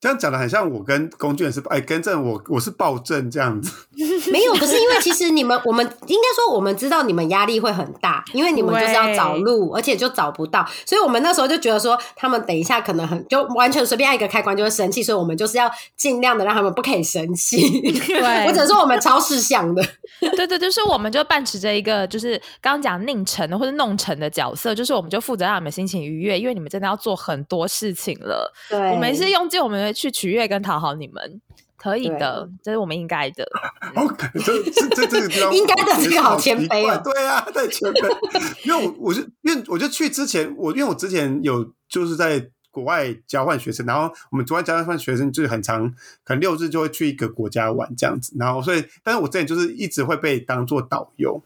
[0.00, 3.70] 这样讲的很像我跟工具人是哎跟正我我是暴政这样子，
[4.32, 17.60] 没有，可是因为其实你们我们应该说我们知道你们压力会很大，因为你们就是要找路，而且就找不到，所以我们那时候就觉得说他们等一下可能很就完全随便按一个开关就会生气，所以我们就是要尽量的让他们不可以生气。
[18.06, 19.82] 对我只能说我们超市想的，
[20.34, 28.50] 对对，就是我们就扮持着一个就是刚刚讲宁臣或者弄臣的角色，就是我们就负责让你们心情愉悦，因为你们真的要做很多事情了。
[28.70, 31.40] 对，我们是用尽我们的去取悦跟讨好你们，
[31.76, 33.46] 可以的，这是我们应该的。
[33.94, 34.06] 好，
[34.44, 38.66] 这这这这个应该的这个好谦卑哦对啊，太谦卑。
[38.66, 45.90] 因为我我是因为我就去之前，我因为我之前有就是在国外交换学生，然后我们国外交换学生就是很长，
[46.22, 51.42] 可能六日就会去一个国家玩这样子，然后所以，但是我之前就是一直会被当做导游。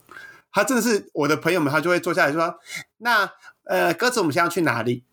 [0.51, 2.55] 他真的是我的朋友们，他就会坐下来说
[2.99, 3.29] ：“那
[3.65, 5.03] 呃，鸽子，我们现在要去哪里？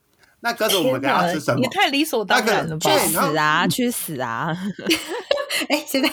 [0.43, 3.09] 那跟着，我们等下要吃什么你？”太理所当然了吧去？
[3.09, 3.67] 死啊！
[3.69, 4.49] 去死啊！
[5.71, 6.11] 哎，现在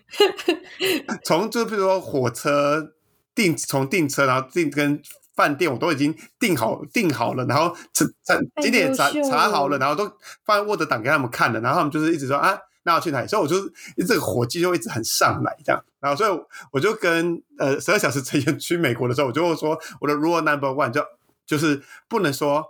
[1.22, 2.94] 从就比如说火车
[3.34, 5.02] 订，从订车，然后订跟
[5.36, 10.10] 饭店，我都已经订好订好了，然后查查景点查查好了，然后都
[10.46, 13.28] 放在 Word 档给他们看了，然后他们就是一直说啊，那要去哪里？
[13.28, 13.70] 所以我就是
[14.08, 16.40] 这个火气就一直很上来这样，然后所以
[16.70, 21.04] 我就跟呃十二小时之前去美国的时候，我就说我的 rule number one 就
[21.44, 22.64] 就是不能说。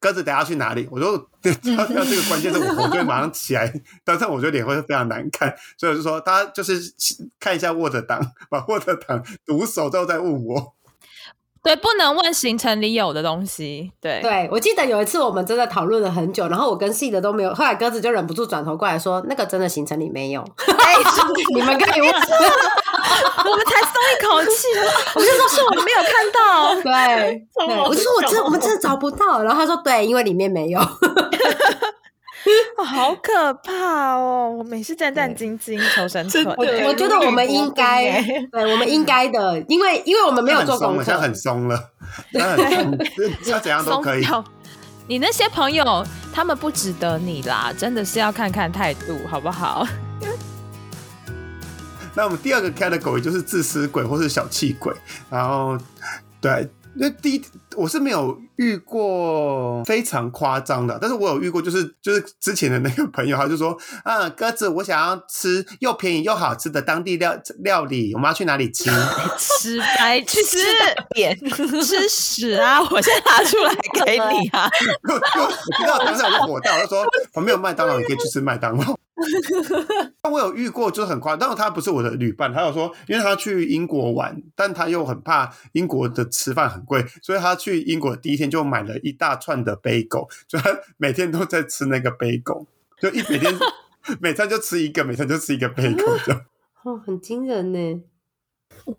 [0.00, 0.88] 鸽子等下去哪里？
[0.92, 1.52] 我说要
[1.88, 3.72] 要这个关键是，我我就马上起来，
[4.04, 6.80] 但是我觉得脸会非常难看，所以我就说大家就是
[7.40, 10.74] 看一下 Word 档，把 Word 档读熟之后再问我。
[11.62, 13.90] 对，不能问行程里有的东西。
[14.00, 20.94] 对，对我记得有一次我们真的讨论了很久，然后我跟 C 的都没有，后来鸽子就忍不住转头过来说：“那个真的行程里没有， 哎，
[21.54, 22.10] 你们可以问。
[23.38, 24.66] 我们才松一口气。
[25.14, 26.74] 我就说是我们没有看到。
[26.82, 30.80] 对”对，我就说我真我们真的找不到，然后他说：“对，因为里面没有。
[32.76, 34.54] 哦 好可怕哦！
[34.58, 36.44] 我每次战战兢兢求生存。
[36.56, 38.22] 我对我觉得我们应该
[38.52, 41.90] 对我们应该的，因为因为我们没有做功课，现在很松了，
[42.32, 42.98] 他很松，
[43.52, 44.26] 他怎样都可以。
[45.08, 49.86] 你那些朋友，他们不值得你啦，真的是要看看态度，好不好？
[52.14, 54.92] 那我们第二个 category 就是自私鬼或是小气鬼，
[55.30, 55.78] 然后
[56.40, 56.68] 对，
[57.00, 57.42] 那第一
[57.76, 68.90] 我是没有遇过非常夸张的，但是我有遇过，就是就是之前的那个朋友，他就说啊，鸽子，我想要吃又便宜又好吃的当地料料理，我们要去哪里吃？
[69.60, 70.58] 吃白去吃
[71.14, 72.80] 点吃屎啊！
[72.90, 74.68] 我先拿出来给你啊！
[75.08, 78.98] 我我听到当时我就火大，我就说旁边有麦当劳，你可以去吃麦当劳。
[80.30, 92.66] 我有遇过，就是很夸张，但是他不是我的旅伴，他有说，因为他去英国玩，但他又很怕英国的吃饭很贵，所以他去英国第一天就买了一大串的贝狗， 所以他每天都在吃那个贝狗，
[93.00, 93.54] 就一每天
[94.20, 96.42] 每餐就吃一个，每餐就吃一个贝狗这样。
[96.84, 98.02] 哦，很惊人呢。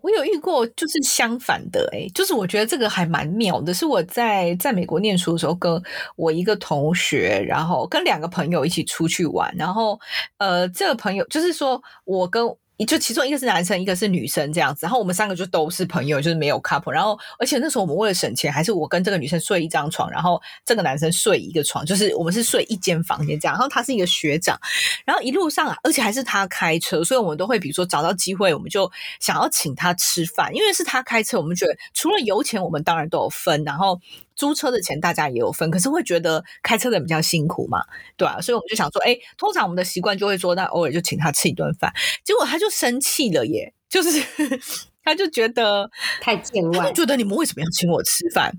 [0.02, 3.74] 我有遇过，就是相反的、欸，就是我觉得这个还蛮妙的。
[3.74, 5.82] 是我在在美国念书的时候，跟
[6.16, 9.98] 我一个同学，然后跟两个朋友一起出去玩，然后
[10.38, 12.54] 呃，这个朋友就是说我跟。
[12.86, 16.90] 就其中一个是男生，一个是女生这样子，然后我们三个就都是朋友，就是没有 couple。
[16.90, 23.54] 然后，而且那时候我们为了省钱，还是我跟这个女生睡一张床，然后这个男生睡一个床，就是我们是睡一间房间这样。
[23.54, 24.58] 然后他是一个学长，
[25.04, 28.90] 然后一路上啊，而且还是他开车，所以我们都会比如说找到机会，我们就
[29.20, 34.00] 想要请他吃饭，因为是他开车，我们觉得除了油钱，我们当然都有分，然后
[34.40, 37.84] 租车的钱大家也有分，可是会觉得开车的人比较辛苦嘛，
[38.16, 41.92] 对啊，所以我们就想说，哎，通常我们的习惯就会说，那偶尔就请他吃一顿饭，
[42.24, 44.24] 结果他就生气了耶，就是
[45.04, 45.90] 他就觉得
[46.22, 48.50] 太见外他就，觉得你们为什么要请我吃饭？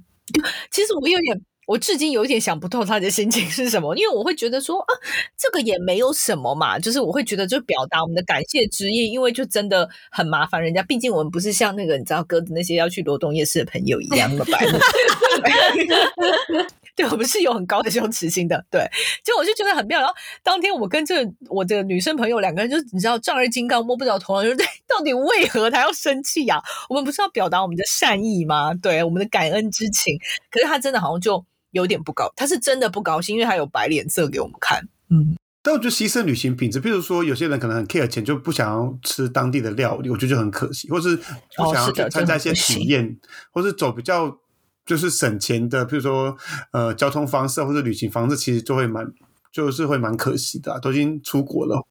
[0.69, 4.93] 其实我有点，我至今有点想不透他的心情是什么，因为我会觉得说啊，
[5.35, 14.77] 这个也没有什么嘛，就是我会觉得就表达我们的感谢之意，因为就真的很麻烦人家，毕竟我们不是像那个你知道鸽子那些要去罗东夜市的朋友一样那么白目。
[16.93, 18.85] 对，我们是有很高的羞耻心的，对，
[19.23, 19.99] 就我就觉得很妙。
[19.99, 28.73] 然后当天我跟这个我的女生朋友两个人，就你知道丈二金刚摸不着头脑，就是 到底为何他要生气呀、我们不是要表达我们的善意吗？
[28.73, 30.19] 对，我们的感恩之情。
[30.49, 34.85] 可是他真的好像就有点不高，他是真的不高兴，因为他有摆脸色给我们看。
[35.09, 43.17] 嗯，但我觉得牺牲旅行品质，比如说有些人可能很 care 钱，就不想要吃当地的料理，我觉得就很可惜，或是不想要参加一些体验，
[43.51, 44.37] 或是走比较
[44.85, 46.35] 就是省钱的，譬如说
[46.71, 49.05] 呃交通方式或者旅行方式，其实就会蛮
[49.51, 51.85] 就是会蛮可惜的啊、都已经出国了。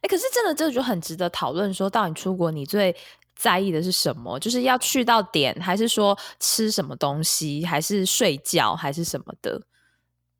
[0.00, 2.94] 哎，可是真的这个就很值得讨论，说到你出国你最
[3.36, 4.38] 在意的是什么？
[4.38, 9.60] 就是要去到点，还是说吃什么东西，还是睡觉，还是什么的？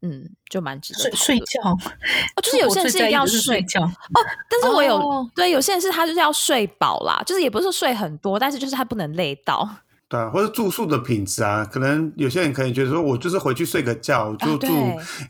[0.05, 1.79] 嗯，就蛮值得睡睡觉，哦，
[2.43, 3.83] 就是有些人是一定要睡睡觉。
[3.83, 3.91] 哦，
[4.51, 9.69] 但是我有、哦对有些人是他就是要睡饱啦，就是也不是说睡很多，但是就是他不能累到。
[10.13, 14.67] 对啊，或者住宿的品质啊，可能有些人可能觉得说，我就是回去睡个觉，我就住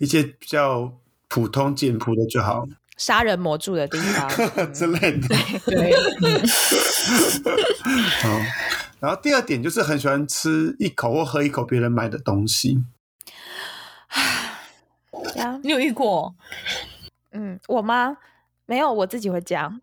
[0.00, 0.92] 一些比较
[1.28, 2.66] 普通简朴的就好
[2.96, 5.28] 杀人魔住的地方，嗯 之类的。
[5.66, 5.92] 对，
[8.22, 8.28] 好，
[8.98, 12.82] 然后第二点就是很喜欢吃一口或喝一口别人买的东西。
[15.32, 16.34] 这样你有遇过？
[17.30, 18.16] 嗯，我吗？
[18.66, 19.80] 没有，我自己会这样。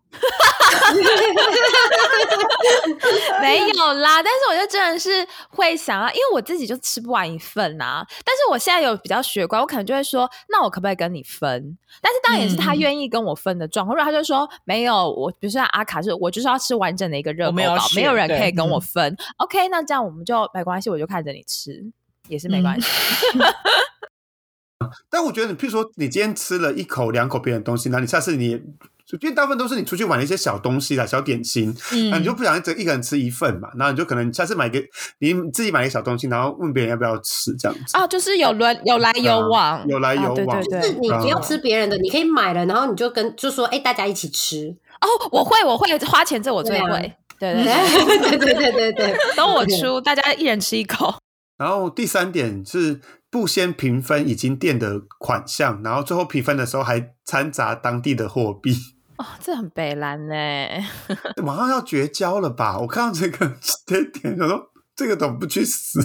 [3.40, 8.06] 没有啦，但是我就真的是会想要，因为我自己就吃不完一份啊。
[8.24, 11.76] 但是我现在有比较学乖，我可能就会说，那我可不可以跟你分？
[12.00, 13.96] 但是当然也是他嗯愿意跟我分的状况。
[13.96, 19.16] 如果他就说没有，我比如说阿卡是，我就是要吃完整的一个热狗堡，没有人可以跟我嗯分。
[19.38, 21.84] OK，那这样我们就没关系，我就看着你吃，
[22.28, 22.88] 也是没嗯关系。
[25.10, 28.56] 但我觉得你，譬如说你今天吃了一口、两口别人的东西，那你下次你也，
[29.20, 31.74] 因为大部分都是你出去玩的一些小东西啦、小点心，
[32.10, 34.80] 那你就嗯，不想只一个人吃一份嘛，然后你就可能下次买一个
[35.18, 37.96] 你自己买一个小东西，然后问别人要不要吃这样子。
[37.96, 44.76] 啊，就是有轮有来有往，有来有啊对往对对，就是你不要吃别人的，你可以买了，然后你就跟就说，哎、大家一起吃。
[45.00, 47.12] 哦，我会，我会花钱，这我最会。
[47.38, 51.14] 对对 对，对对对对对，都我出，大家一人吃一口。
[51.60, 58.74] 然后第三点是不先评分已经垫的款项，然后最后评分的时候还掺杂当地的货币，
[59.18, 60.34] 哦，这很北蓝呢。
[61.44, 62.78] 马上要绝交了吧？
[62.78, 63.54] 我看到这个
[63.84, 66.00] 这一点，我说这个怎么不去死？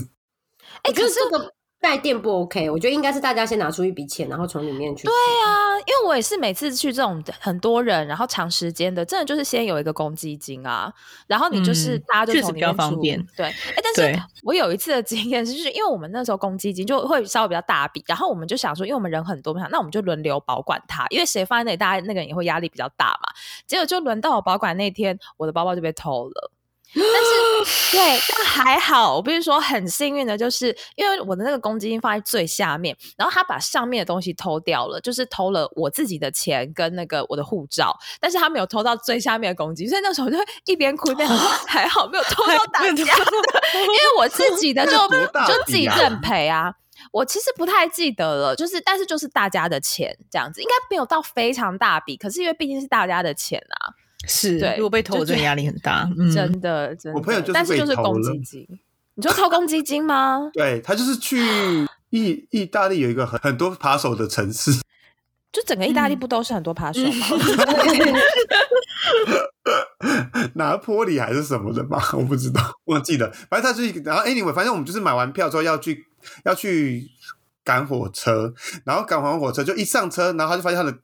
[0.84, 1.55] 哎、可是这个
[1.86, 5.04] 带电不 OK，我觉得应该是大家先拿出一笔钱，然后从里面去。
[5.04, 10.92] 对对啊，因为我也是每次去这种很多人，然后长时间的，真的就是先有一个公积金啊，
[11.28, 13.46] 然后你就是嗯大家就从里面出方便对，
[13.78, 23.30] 哎，但是我有一次的经验是，就是因为我们那时候公积金就会稍微比较大笔，然后我们就想说，因为我们人很多，我们想那我们就轮流保管它，因为谁放在那里，大家那个人也会压力比较大嘛。
[23.68, 26.52] 结果就轮到我保管那天，我的包包就被偷了。
[26.96, 41.38] 但是对，但还好，我必须说很幸运的，就是因为我的那个公积金放在最下面，然后他把上面的东西偷掉了，就是偷了我自己的钱跟那个我的护照，但是他没有偷到最下面的公积金，所以那时候我就会一边哭一边说，
[41.68, 46.74] 还好没有偷到大家的，因为我自己的就就自己认赔啊。
[47.12, 53.92] 我其实不太记得了，就是但是就是大家的钱这样子，应该没有到非常大笔，可是因为毕竟是大家的钱啊，
[54.28, 56.10] 是，对如果被偷，我真的压力很大。
[56.18, 57.20] 嗯，真的真的。
[57.20, 58.68] 我朋友就是但是被就是公偷了积金，
[59.16, 60.50] 你说偷公积金吗？
[60.54, 61.40] 对他就是去
[62.10, 64.72] 意意大利有一个很很多扒手的城市，
[65.52, 67.28] 就整个意大利嗯不都是很多扒手吗？
[70.54, 73.32] 拿坡里还是什么的吧，我不知道，忘记了。
[73.50, 76.06] 反正他是一个，然后 anyway，反正我们就是买完票之后要去
[76.46, 77.10] 要去
[77.64, 78.54] 赶火车，
[78.86, 80.98] 然后赶完火车就一上车，然后他就发现他的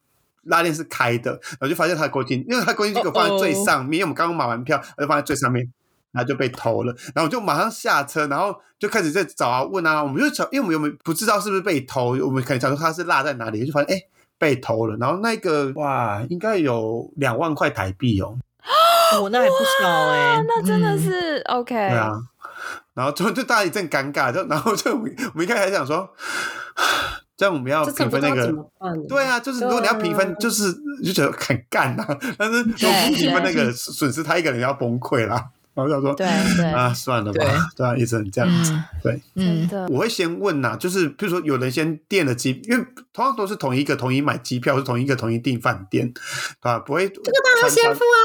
[0.44, 5.72] 拉链是开的，然后就发现他的公斤，因为他公斤就给我放在最上面，因为我们刚刚买完票，他就放在最上面。
[6.14, 14.02] 然后就被偷了，然后我就马上下车，然后就开始在找啊问啊，我们就找，因为我们有没有不知道是不是被偷，我们可能想说他是落在哪里，就发现哎
[14.38, 18.38] 被偷了，然后那个哇应该有两万块台币哦，
[19.22, 21.74] 我 那还不少哎，那真的嗯是 OK。
[21.74, 22.12] 对啊，
[22.94, 26.10] 然后就就大家一阵尴尬，就然后就我们我们一开始还想说，
[27.42, 28.54] 这样我们要评分那个？
[29.10, 30.72] 对啊，就是如果你要评分，啊就是
[31.04, 32.06] 就觉得很干啊，
[32.38, 35.50] 但是如果不评分那个损失，他一个人要崩溃啦。
[35.74, 37.40] 然后就说对对啊，算了吧，
[37.76, 39.22] 对对啊，一直这样子嗯，对。
[39.36, 46.14] 嗯，的我会先问呐、就是比如说有人先订了机，因为同样都是同一个同一买机票，是同一个同一订饭店，
[46.60, 46.78] 啊？
[46.78, 48.18] 不会这个当要先付啊，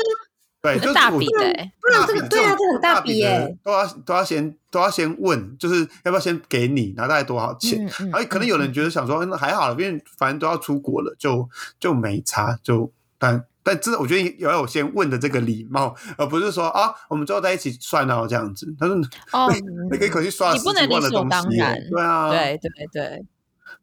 [0.74, 7.86] 对，就是大我笔的欸不然这个对啊种这很大笔耶都要都要先都要先问，就是要不要先给你，拿大概多少钱？
[7.86, 11.48] 嗯嗯然后可能有人觉得想说，那还好，因为反正都要出国了，就
[11.78, 18.74] 就没差，就但但真的，我觉得要有先问的这个礼貌，而不是说啊，我们最后在一起算哦这样子。
[18.78, 18.96] 他说
[19.32, 19.52] 哦，
[19.90, 23.24] 那个一口气刷了你不十几万的能理所东西耶当然，对啊，对对对，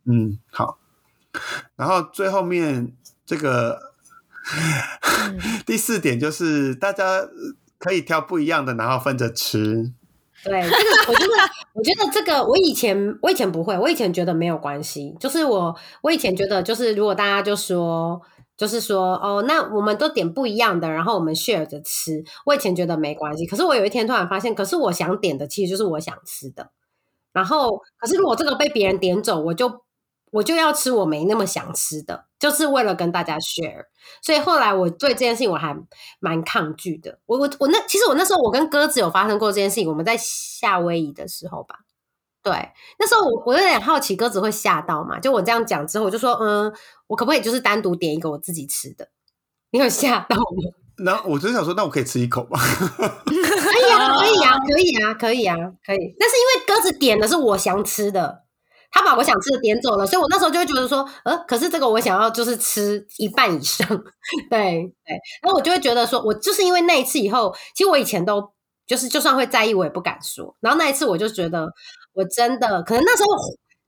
[0.05, 0.77] 嗯，好。
[1.75, 2.93] 然后最后面
[3.25, 3.92] 这个、嗯
[5.65, 7.27] 第四点就是大家
[7.77, 9.91] 可以挑不一样的，然后分着吃。
[10.43, 11.33] 对，这个我觉得，
[11.73, 18.21] 我觉得这个我以前我以前不会，我以前觉得没有关系，就是我我以前觉得就是如果大家就说。
[18.55, 22.23] 就是说，哦，那我们都点不一样的，然后我们 share 着吃。
[22.45, 26.69] 我以前觉得没关系，可是我有一天突然发现，可是我想点的其实就是我想吃的。
[27.33, 29.81] 然后，可是如果这个被别人点走，我就
[30.31, 33.85] 我就要吃我没那么想吃的，就是为了跟大家 share。
[34.21, 35.73] 所以后来我对这件事情我还
[36.19, 37.17] 蛮抗拒的。
[37.25, 41.79] 我我我那其实我那时候我跟鸽子有发生过这件事情，我们在夏威夷的时候吧，
[42.43, 42.51] 对，
[42.99, 45.17] 那时候我我有点好奇鸽子会吓到嘛？
[45.21, 46.73] 就我这样讲之后，我就说，嗯，
[47.07, 49.07] 我可不可以就是单独点一个我自己吃的？
[49.71, 50.43] 你有吓到吗？
[51.03, 52.59] 然后我就想说，那我可以吃一口吗？
[53.25, 56.15] 可以啊，可以啊，可以啊，可以啊，可以。
[56.19, 58.43] 但是因为鸽子点的是我想吃的，
[58.93, 63.87] 他把我想吃的点走了，所以我那时候就会觉得说，呃，可是这个我想要就是吃一半以上，
[64.51, 65.17] 对 对。
[65.41, 68.53] 然后我就会觉得说，我就是因为那一次以后，其实我以前都
[68.85, 70.55] 就是就算会在意，我也不敢说。
[70.61, 71.67] 然后那一次我就觉得，
[72.13, 73.29] 我真的可能那时候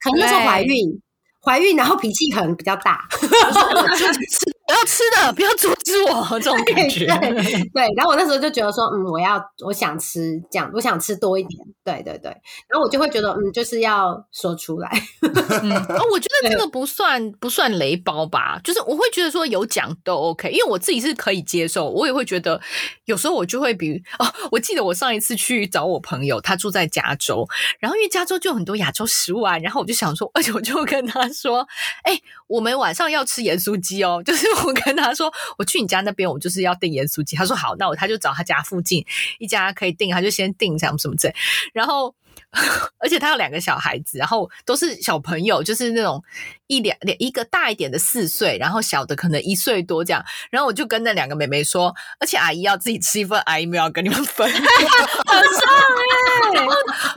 [0.00, 1.00] 可能那时候怀孕，
[1.40, 3.06] 怀孕然后脾气可能比较大。
[4.66, 7.06] 不要吃的，不要阻止我，这种感觉。
[7.72, 11.64] 对，然后我那时候就觉得说，嗯，我要，我想吃这样，我想吃多一点。
[11.84, 12.30] 对对对，
[12.68, 14.88] 然后我就会觉得，嗯，就是要说出来。
[15.22, 22.60] 哦，我觉得这个不算不算雷包吧，就是我会觉得说有讲都 OK，因为我自己是可以接受，我也会觉得
[23.04, 27.46] 有时候我就会比哦，我记得我上一次去找我朋友，他住在加州，
[27.78, 31.64] 然后因为加州就很多亚洲食物啊，然后我就想说，而且我就跟他说，
[32.02, 34.46] 哎，我们晚上要吃盐酥鸡哦， 就是。
[34.66, 37.36] 我跟他说，我去你家那边，我就是要订盐酥鸡。
[37.36, 39.04] 他说好，那我他就找他家附近
[39.38, 41.34] 一家可以订，他就先订什么什么之类。
[41.72, 42.14] 然后，
[42.98, 46.22] 而且他有两个小孩子，然后都是小朋友，就是那种
[46.66, 50.24] 一两两一个大一点的四岁，然后小的可能一岁多这样。
[50.50, 56.66] 然后我就跟那两个妹妹说，而且阿姨要自己吃一份，阿姨没有跟你们分， 好上哎。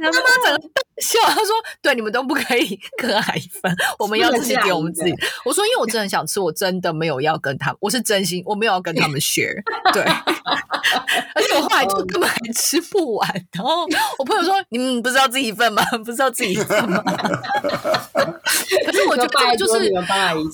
[0.02, 0.70] 他妈整个
[1.02, 1.48] 笑，他说
[1.82, 5.14] ：“对，你们都不可以 跟阿姨分，我们要自己给我们自己。”
[5.46, 9.62] 我说：“因为我真的很想吃，我真的没有要跟他们，我是真心，我没有要跟他们 share。”
[9.94, 13.48] 对，而且我后来就根本还吃不完。
[13.54, 13.86] 然后
[14.18, 15.84] 我朋友说：“你们不是要自己份吗？
[16.06, 17.02] 不是要自己份吗？”
[18.86, 19.92] 可是我觉得就是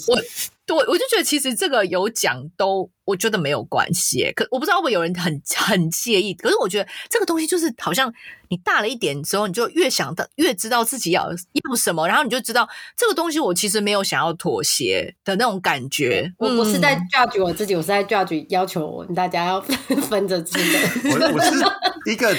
[0.07, 0.17] 我。
[0.65, 4.31] 对，我就觉得其实这个有讲都，我觉得没有关系。
[4.35, 6.33] 可我不知道会不会有人很很介意。
[6.33, 8.11] 可是我觉得这个东西就是好像
[8.49, 16.33] 你大了一点之后，你就越想到越知道自己要要什么，然后你就知道这个东西我其实没有想要妥协的那种感觉。
[16.39, 19.61] 我不是在 judge 我自己，我是在 judge 要求我大家要
[20.09, 21.11] 分着吃的。
[21.11, 21.63] 我我是
[22.11, 22.33] 一个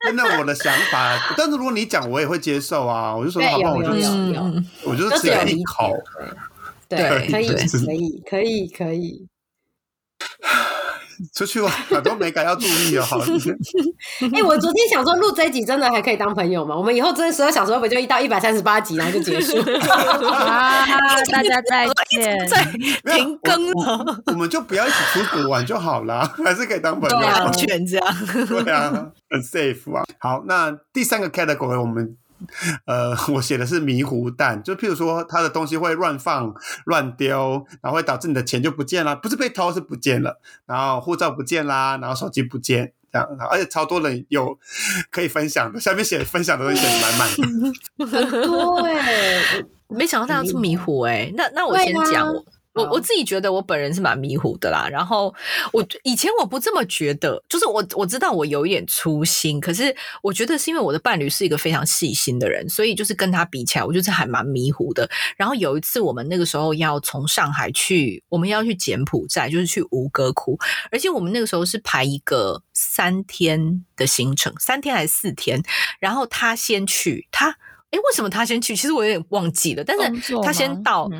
[0.00, 3.14] 真的我的想法，但是如果你讲，我也会接受啊。
[3.14, 4.08] 我就说，好吧，我就吃，
[4.84, 5.96] 我就吃一口。
[6.90, 9.28] 对，可以，可以，可以，可以。
[11.34, 13.04] 出去玩很多美感要注意哦。
[14.34, 16.74] 哎，我昨天想说录这一集真的还可以当朋友吗？
[16.74, 19.58] 我们以后真的十二小时会不会就一到一百三十八集然后就结束？
[19.60, 20.86] 啊，
[21.30, 22.64] 大家再 见，再
[23.14, 28.16] 停更了，我们就不要一起出国玩就好了，还是可以当朋友，安全这样，
[28.48, 30.02] 对啊，很 safe 啊。
[30.18, 32.16] 好，那第三个 category 我们。
[32.86, 44.58] 呃， 我写的是迷糊蛋，就譬如说他的东西会乱放、乱丢，然后会导致你的钱就不见了，不是被偷是不见了，然后护照不见啦，然后手机不见这样，而且超多人有
[45.10, 47.28] 可以分享的，下面写分享的东西写的满满
[48.30, 49.40] 的， 多哎，
[49.88, 52.44] 没想到大家这么迷糊哎，那那我先讲我。
[52.72, 55.34] 我我自己觉得我本人是蛮迷糊的啦，然后
[55.72, 65.10] 我以前我不这么觉得，就是我我知道我有一点粗心，可是我觉得是因为我的伴侣是一个非常细心的人，所以就是跟他比起来，我就是还蛮迷糊的。
[65.36, 70.56] 然后有一次我们那个时候要从上海去，我们要去柬埔寨，就是去吴哥窟，
[70.92, 75.60] 而且我们那个时候是排一个三天的行程，三天还是四天？
[75.98, 77.50] 然后他先去，他
[77.90, 78.76] 哎为什么他先去？
[78.76, 81.10] 其实我有点忘记了，但是他先到。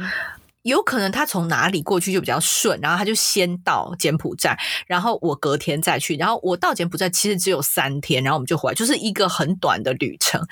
[0.62, 10.46] 有可能他从哪里过去就比较顺，然后他就先到柬埔寨，然后我隔天再去，然后我到柬埔寨其实只有三天，然后我们就回来，就是一个很短的旅程。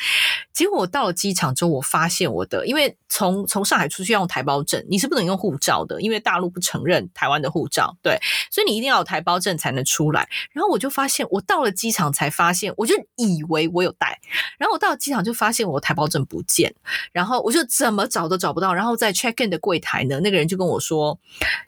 [0.54, 8.18] 结果我到了机场之后，我发现我的，因为从从上海出去要用台胞证，你是不能用护照的，因为大陆不承认台湾的护照，对，
[8.50, 10.28] 所以你一定要有台胞证才能出来。
[10.52, 14.18] 然后我就发现，我到了机场才发现，我就以为我有带，
[14.58, 16.74] 然后我到了机场就发现我台胞证不见，
[17.12, 19.97] 然后我就怎么找都找不到，然后在 check in 的柜台。
[20.04, 21.18] 那个人就跟我说：“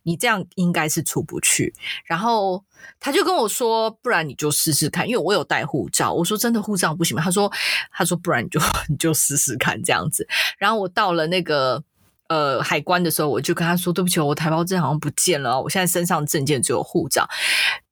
[0.05, 1.75] 你这样应该是出不去。”
[2.05, 2.65] 然后
[2.99, 7.51] 他就跟我说：“不然你就试试看，因为我有带护照。”我说：“真的护照不行吗？”他说
[7.93, 10.27] ：“他说不然你就 你就试试看这样子。”
[10.59, 11.83] 然后我到了那个
[12.31, 17.29] 呃海关的时候，我就跟他说：“对不起，我台胞证好像不见了，我现在身上证件只有护照。”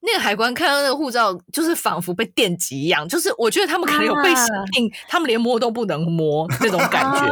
[0.00, 7.26] 那个海关看到那个护照，就是仿佛被电击一样，就是我觉得他们可能有被设定，他们连摸都不能摸那种感觉。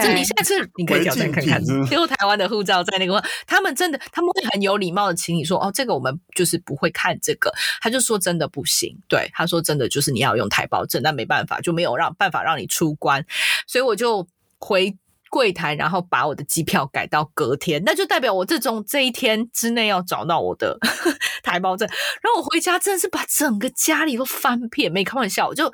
[0.00, 7.52] 真的，你下次你可以挑战看看，丢台湾的护照在那个，他们真的他们会很有礼貌的请你说，哦，这个我们就是不会看这个。
[7.82, 13.26] 他就说真的不行，对，他说真的就是你要用台胞证，但没办法，就没有让办法让你出关，
[13.66, 14.26] 所以我就
[14.60, 14.96] 回。
[15.30, 20.78] 柜台，然后把我的机票改到隔天， 那就代表我这种这一天之内要找到我的
[21.42, 21.88] 台胞证。
[22.22, 25.72] 然后我回家真的是把整个家里都翻遍，没开玩笑，就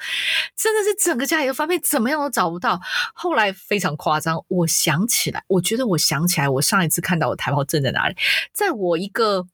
[0.56, 2.80] 真的是整个家里都翻遍，怎么样都找不到。
[3.14, 8.16] 后来非常夸张，我想起来，我觉得我想起来，我上一次看到我台胞证在哪里，
[8.52, 9.46] 在我一个。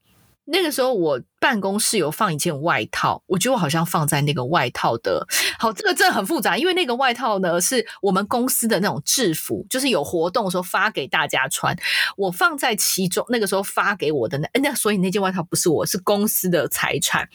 [0.50, 5.26] 那个时候我办公室有放一件外套，我觉得我好像放在那个外套的。
[5.58, 11.76] 好，这个真的很复杂，因为那个外套呢是我们公司的那种制服，就是有活动的时候发给大家穿。
[12.16, 17.28] 我放在其中，那个时候发给我的那那，所以那件外套不是我是公司的财产。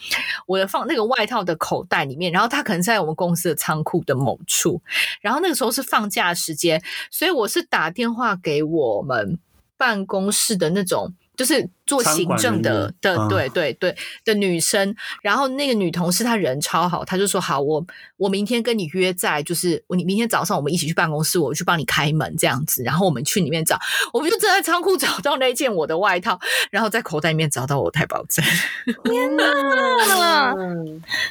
[0.47, 4.81] 我的放那个外套的口袋里面，然后它可能在我们公司的仓库的某处。
[5.21, 9.37] 然后那个时候是放假时间，所以我是打电话给我们
[9.77, 11.13] 办公室的那种。
[11.35, 17.85] 就是做行政的的，对对对的女生，然后那个女同事她人超好，她就说好，我
[18.17, 23.77] 我明天跟你约在，就是我你明天早上我们一起去办公室，我去帮你开门这样子，然后我们去里面找，
[24.13, 26.39] 我们就正在仓库找到那件我的外套，
[26.71, 28.43] 然后在口袋里面找到我太保证，
[29.03, 30.53] 天哪！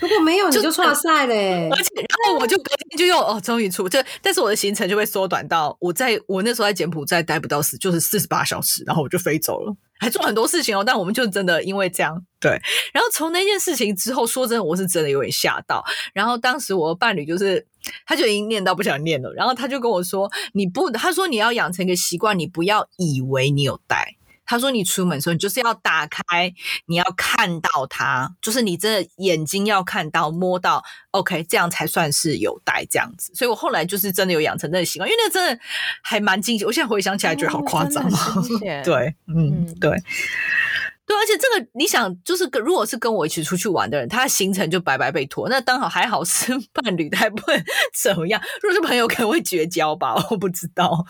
[0.01, 9.75] 如果没有你就错赛嘞，而且然后我就隔天就又哦，终于出这，但是我的行程就会缩短到我在我那时候在柬埔寨待不到四，就是四十八小时，然后我就飞走了。
[9.99, 12.51] 还做很多事情哦，但我们就真的因为这样对。
[12.93, 15.85] 然后从那件事情之后，说真的，我是真的有点吓到。
[16.13, 17.67] 然后当时我的伴侣就是，
[18.07, 19.33] 他就已经念到不想念了。
[19.35, 24.17] 然后他就跟我说：“你不，他说你要养成一个习惯，你不要以为你有带。
[24.45, 26.53] 他说你出门的时候，你就是要打开，
[26.87, 33.33] 你要看到它，就是你真的眼睛要看到、摸到，OK，这样才算是有带这样子。
[33.35, 35.63] 所以我后来就是真的有养成这个习惯，因为那个真的
[36.03, 36.65] 还蛮惊喜。
[36.65, 38.45] 我现在回想起来觉得好夸张哦！
[38.85, 39.97] 对，嗯，对。
[41.05, 45.49] 对，而且这个你想，就是跟如果是跟我一起出去玩的人，他的行程就白白被拖。
[45.49, 47.61] 那刚好还好是 伴侣，他不会
[48.01, 48.41] 怎么样。
[48.63, 51.05] 如果是朋友，可能会绝交吧，我不知道。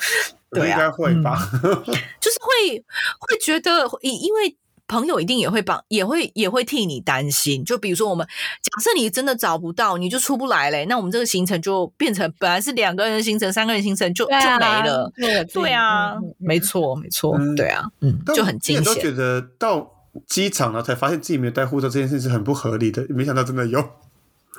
[0.51, 1.39] 对啊，应该会吧。
[2.21, 2.79] 就是会
[3.21, 4.57] 会觉得，因因为
[4.93, 7.65] 朋友一定也会帮，也会也会替你担心。
[7.65, 8.27] 就比如说，我们
[8.61, 15.11] 假设你真的找不到，你就出不来嘞，那我们这个行程就变成本来是两个人行程、三个人行程就就没了。
[15.53, 18.85] 对啊，没错，没错，对啊，嗯，就很惊险。
[18.85, 19.91] 都觉得到
[20.27, 23.83] 机场了才发现自己没有带护照这件事是很不合理的，没想到真的有。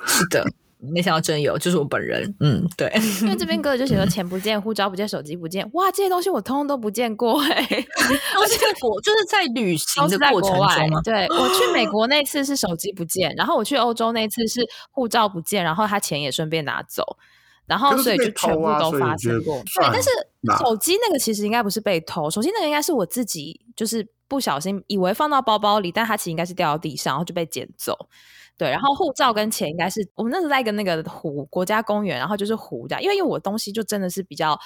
[0.04, 0.44] 是的。
[0.92, 2.34] 没想到真有，就是我本人。
[2.40, 7.62] 嗯，对，因 为这边哥哥就写说钱不见，护照不见，手机不见，哇，这些东西我通通都不见过哎。
[7.62, 14.60] 而且我就是在旅行的过程中对我去美国那次是手机不见，然后我去欧洲那次是
[14.90, 17.02] 护照不见，然后他钱也顺便拿走，
[17.66, 19.62] 然后所以就全部都发生过。
[19.76, 20.10] 对，但是
[20.62, 27.96] 手机那个其实应该不是被偷，手机那个应该是我自己就是不小心以为放到包包里，但它其实应该是掉到地上，然后就被捡走。
[28.56, 34.56] 对，然后护照跟钱应该是我们那时候在一个那个湖国家公园，然后就是湖这样，因为因为我东西就真的是比较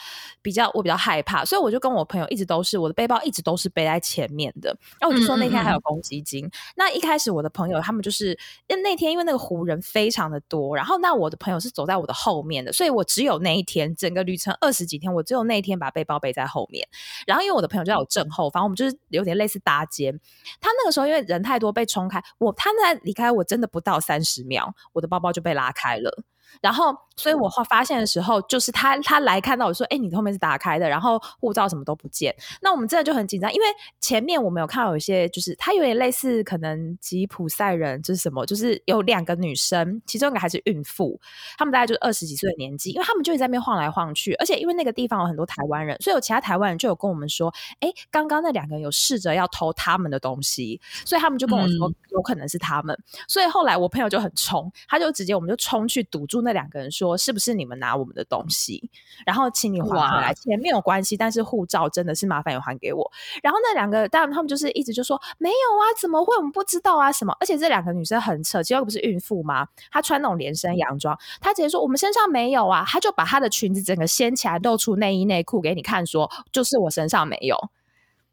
[0.43, 4.77] 比较我比较害怕，所以我就跟我朋友一直都是我的背包一直都是背在前面的。
[5.01, 6.47] 然后我就说那天还有公积金。
[6.77, 16.87] 那一开始我的朋友他们就是因为那天因为那个湖人非常的多，然后那我的朋友是走在我的后面的，所以我只有那一天整个旅程二十几天，我只有那一天把背包背在后面。
[17.27, 20.13] 然后因为我的朋友就在我正后方，我们就是有点类似搭肩。
[20.61, 23.78] 他那个时候因为人太多被冲开，我他在离开我真的不。
[23.79, 26.25] 不到三十秒，我的包包就被拉开了。
[26.61, 33.67] 然后，所以我发现的时候，就是他他来看到我说：“哎，你后面是打开的，然后护照什么都不见。”那我们真的就很紧张，因为
[34.01, 41.21] 前面我们有看到有一些，就是他有点类似可能吉普赛人，就是什么，就是有两个女生，其中一个还是孕妇，
[41.57, 56.38] 他们大概就是二十几岁的年纪，因为他们就在那边晃来晃去，而且因为那个地方有很多台湾人，所以有其他台湾人就有跟我们说：“哎，刚刚那两个人有试着要偷他们的东西，所以他们就跟我说有可能是他们。”所以后来我朋友就很冲，他就直接我们就冲去堵住。
[56.43, 58.91] 那两个人说：“是不是你们拿我们的东西？
[59.27, 63.11] 然后请你还回来，钱没有关系，但是护照真的是麻烦也还给我。”
[63.43, 66.37] 然后那两个当然他们就是一直就说：“没有啊，怎么会？
[66.37, 69.67] 我们不知道啊，什么？”而且这两个女生很扯，结果不是孕妇吗？
[69.91, 77.57] 她穿那种连身洋装，她直接说：“我们身上没有啊。”她就把她的裙子整个掀起来，露出内衣内裤给你看，说：“就是我身上没有。”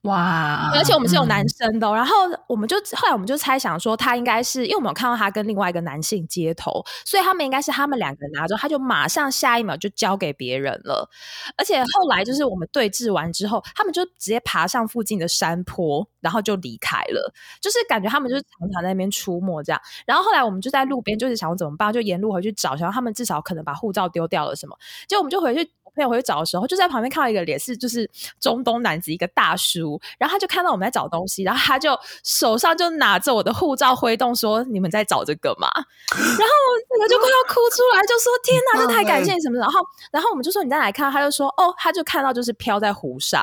[0.05, 0.71] 哇！
[0.73, 2.15] 而且我们是有男生的，然后
[2.47, 11.09] 我们就后来我们就猜想说，他应该是因为我们有看到他跟另外一个男性接头，所以他们应该是他们两个人拿着，他就马上下一秒就交给别人了。
[11.57, 17.33] 而且后来就是我们对峙完之后，他们就直接爬上附近的山坡，然后就离开了。
[17.59, 19.81] 就是感觉他们就是常常在那边出没这样。
[20.05, 24.77] 然后后来我们就在路边，就是想怎么办，就沿路回去找，想他们至少可能把护照丢掉了什么。
[25.07, 25.71] 结果我们就回去。
[25.85, 35.67] 我朋友回去找的时候，就在旁边看到一个脸是就是中东男子，一个大叔，出，然后他就看到我们在找东西，然后他就手上就拿着我的护照挥动说：“你们在找这个吗？”
[36.15, 36.53] 然后
[36.95, 39.79] 我个就快要哭出来，就说：“天哪，这太感谢你什么？”然后，
[40.11, 43.41] 然后我们就说：“你再来看。”他就说：“哦，他就看到就是飘在湖上。”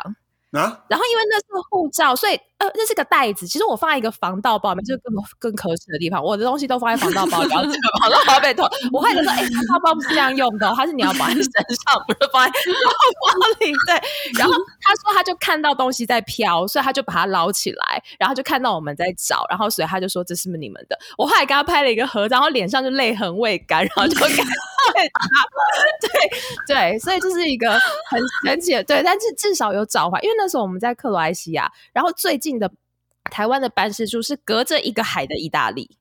[0.53, 3.45] 啊，然后因为那是护照，所以呃，那是个袋子。
[3.45, 6.23] 其实我放在一个防盗包里面，就是更更可耻的地方。
[6.23, 7.65] 我的东西都放在防盗包里，然后
[8.01, 8.63] 防盗包被偷。
[8.93, 13.73] 我还就说，哎，防盗包不是这样用的，它是你要绑在身上，不是放在包包里。
[13.87, 14.39] 对。
[14.39, 20.97] 然后他说，他就看到东西在飘，所以他就把它捞起来，然后就看到我们在找，然后所以他就说这是不是你们的？
[21.19, 24.49] 我后来跟他拍了一个合照，然后脸上就泪痕未干，然后就感谢他。
[26.01, 26.11] 对
[26.67, 27.73] 对，所以这是一个
[28.11, 32.71] 很神奇的，对，但是至少有找回，因为那时候我们在克罗埃西亚，然后最近的
[33.25, 35.97] 台湾的办事处是隔着一个海的意大利，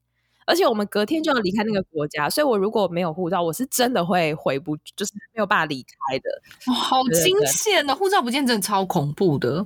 [0.45, 6.29] 而且我们隔天就要离开那个国家，所以我如果没有护照，我是真的会回不，就是没有办法离开的。
[6.67, 9.65] 哇，好惊险的，护照不见真的超恐怖的。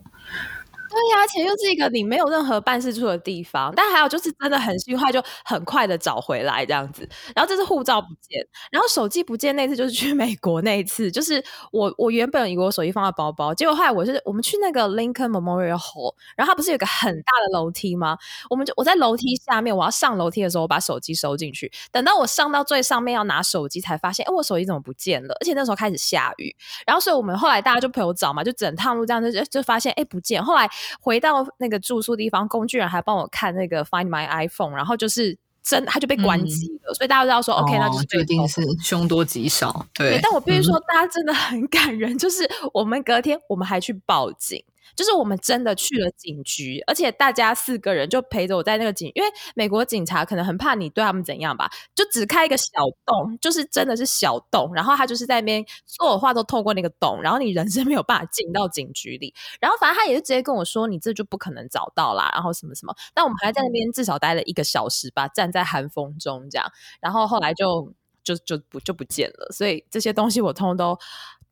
[0.87, 7.07] 对呀，而且又是一个你没有任何办事处的地方，但还有就是真的很幸运，就很快的找回来这样子。
[7.35, 18.17] 然后这是护照不见，然后手机不见那次就是去 美国那一次，就是我我原本以为我手机放在包包，结果后来我是我们去那个 Lincoln Memorial Hall，然后它不是有个很大的楼梯吗？
[18.49, 25.35] 我们就我在楼梯下面，我要上楼梯的时候，我把手机收进去，等到我上到最上面要拿手机，才发现哎，我手机怎么不见了？
[25.41, 26.55] 而且那时候开始下雨，
[26.85, 30.69] 然后所以我们后来大家就陪我找嘛，就整趟路这样就就发现哎不见，后来。
[30.99, 39.85] 回到那个住宿地方，工具人还帮我看那个 Find My iPhone，然后就是真他就被关机了，所以大家都要说 OK，那就是决定是凶多吉少。
[39.93, 44.63] 对，但我必须说，大家真的很感人，就是我们隔天我们还去报警。
[44.95, 52.65] 就是我们真的去了警局，而且大家四个人就陪着我在那个警，因为美国警察可能很怕你对他们怎样吧，就只开一个小
[53.05, 66.71] 洞，就是真的是小洞，然后他就是在那边所有话都透过那个洞，然后你人是没有办法进到警局里，然后反正他也是直接跟我说，你这就不可能找到啦，然后什么什么，但我们还在那边至少待了一个小时吧，站在寒风中这样，
[67.01, 67.93] 然后后来就
[68.23, 70.97] 就就不就不见了，所以这些东西我通通都。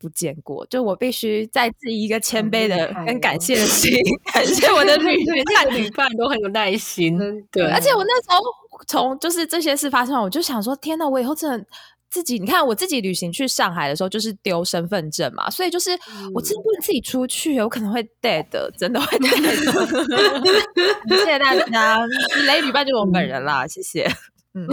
[0.04, 3.90] 不见过，就我必须再自一个谦卑的跟感谢的心，
[4.34, 5.24] 感谢我的旅
[5.56, 7.18] 伴，旅伴都很有耐心。
[7.50, 8.38] 对，而且我那时候
[8.86, 11.66] 从就是这些事发生，我就想说，天哪，我以后真的
[12.10, 15.92] 自己，你看我自己旅行去上海的时候，就是丢身份证嘛，所以就是
[16.34, 18.44] 我真的不能自己出去，我可能会 dead，
[18.76, 21.08] 真的会 dead。
[21.08, 21.98] 谢谢大家，
[22.46, 24.06] 雷旅伴就是我本人啦，谢谢。
[24.52, 24.68] 嗯。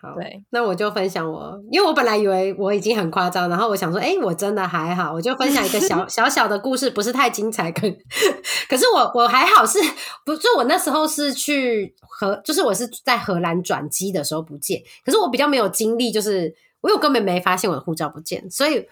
[0.00, 0.14] 好，
[0.50, 7.82] 那我就分享我，因为我本来以为我已经很夸张，然后我想说，哎，我真的还好，我就分享一个小 小小的故事，不是太精彩，可
[8.70, 9.80] 可是我我还好，是
[10.24, 18.86] 不就我那时候是去荷，就是我是在荷兰转机的时候不见，可是我比较没有经历，就是我有根本没发现我的护照不见，所以，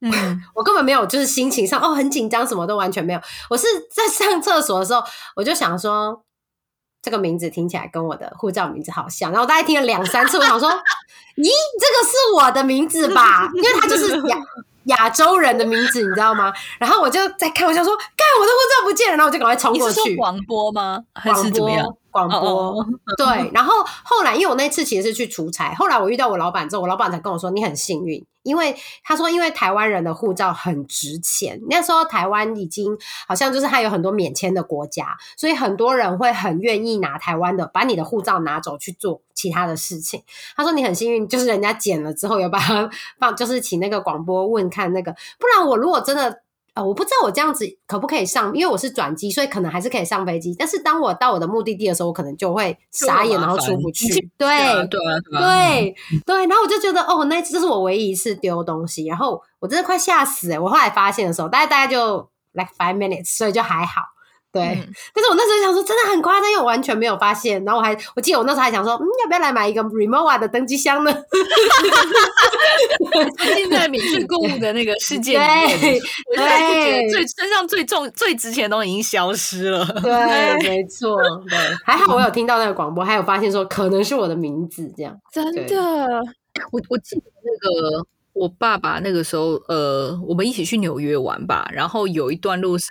[0.00, 3.64] 嗯，我根本没有就是心情上哦很紧张，什么都完全没有，我是
[3.94, 5.00] 在上厕所的时候，
[5.36, 6.24] 我就想说。
[7.02, 10.70] 这个名字听起来跟我的护照名字好像，然后我大概听了两三次，我想说，
[11.36, 11.50] 咦，
[11.80, 13.50] 这个是我的名字吧？
[13.54, 14.36] 因为他就是亚
[14.86, 16.52] 亚洲人的名字，你知道吗？
[16.78, 18.06] 然后我就在开玩笑说，看
[18.40, 20.16] 我的护照不见了，然后我就赶快冲过去。
[20.16, 21.02] 广播吗？
[21.14, 21.86] 还是怎么样？
[22.10, 22.86] 广播
[23.16, 23.74] 对，然后
[24.04, 40.22] 后来因为我那次其实是去出差，后来我遇到我老板之后，我老板才跟我说你很幸运，因为他说因为台湾人的护照很值钱，那时候台湾已经好像就是还有很多免签的国家，所以很多人会很愿意拿台湾的把你的护照拿走去做其他的事情。
[40.56, 46.41] 他说你很幸运，就是人家捡了之后有把它放，就是请那个广播问看那个，不然我如果真的。
[46.74, 50.54] 呃，我不知道我这样子可不可以上，因为我是转机，所以可能还是可以上飞机。
[50.58, 54.30] 但是当我到我的目的地的时候，我可能就会傻眼，然后出不去。
[54.38, 54.48] 对
[54.86, 55.94] 对对
[56.24, 60.58] 对，然后我就觉得，哦，那这是我唯一一次丢东西，然后我真的快吓死欸！
[60.58, 64.00] 我后来发现的时候，大概大概就 like five minutes，所以就还好。
[64.52, 64.60] 对，
[65.14, 67.64] 但是我那时候想说，真的很夸张，因为我完全没有发现。
[67.64, 71.10] 然后我还，我记得我那时候还想说，嗯，要不要来买一个 Remova 的登机箱呢？
[73.38, 76.00] 现在免税购物的那个世界里面，
[76.30, 79.86] 我现在觉得最身上最重、最值钱的东西已经消失了。
[80.02, 80.12] 对，
[80.68, 81.16] 没错，
[81.48, 86.06] 对，还好我有听到那个广播，还有发现说可能是我的名字，这样真的。
[86.70, 88.06] 我我记得那个。
[88.34, 92.86] 我爸爸那个时候，呃，我们一起去纽约玩吧，然后有一段路是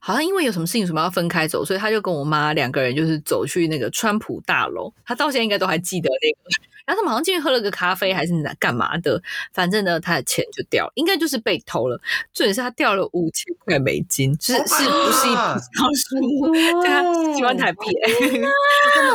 [0.00, 6.50] 好像因为有什么事情什么要分开走，所以他就跟我妈两个人就是走去那个川普大楼，他到现在应该都还记得那个。
[6.84, 9.22] 然后他马上进去喝了个咖啡还是干嘛的，
[9.52, 11.96] 反正呢他的钱就掉了，应该就是被偷了。
[12.34, 16.52] 重点是他掉了五千块美金，是是不是一笔小数目？
[16.82, 17.78] 对啊，几万台币，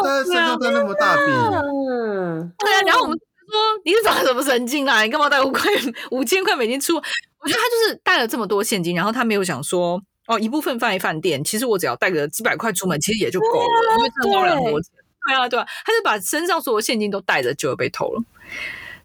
[0.03, 3.19] 他身上带那么大笔，嗯，对啊，然后我们。
[3.51, 5.01] 说你是长什么神经啊？
[5.01, 5.71] 你干嘛带五块
[6.11, 6.95] 五千块美金出？
[6.95, 14.91] 我觉得他就是带了这么多现金，然后他没有想说哦，一部分放在饭店，其实我只要带个几百块出门，其实也就够了，因为真的花了很多钱。
[15.27, 18.23] 对啊，对啊，他就把身上所有现金都带着，就被偷了。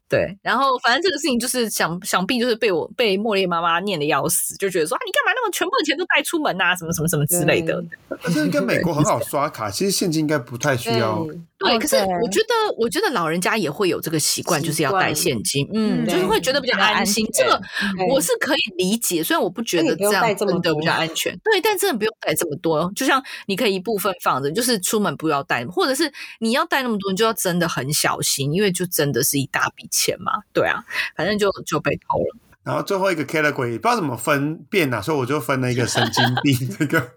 [0.09, 6.77] 对，然后反正这个事情就是想想必就是被我被茉莉妈妈念的要死，就觉得说啊，你干嘛那么全部的钱都带出门啊？
[6.77, 7.83] 什么什么什么之类的。
[8.23, 11.27] 但是跟美国很好刷卡，其实现金应该不太需要。
[11.63, 17.27] 对，可是我觉得，我觉得老人家也会有这个习惯，就是要带现金，嗯，就是会觉得比较安心。
[17.33, 17.61] 这个
[18.09, 21.33] 我是可以理解，虽然我不觉得这样真的比较安全。
[21.45, 30.33] 对，但真的不用带这么多，就像你可以一部分放着，就是出门不要带，或者是你要带那么多，你就要真的很小心，因为就真的是一大笔钱嘛。
[30.53, 30.85] 对啊，
[31.17, 32.37] 反正就就被偷了。
[32.65, 37.13] 然后最后一个 category 不知道怎么分辨啊，所以我就分了一个神经病 这个。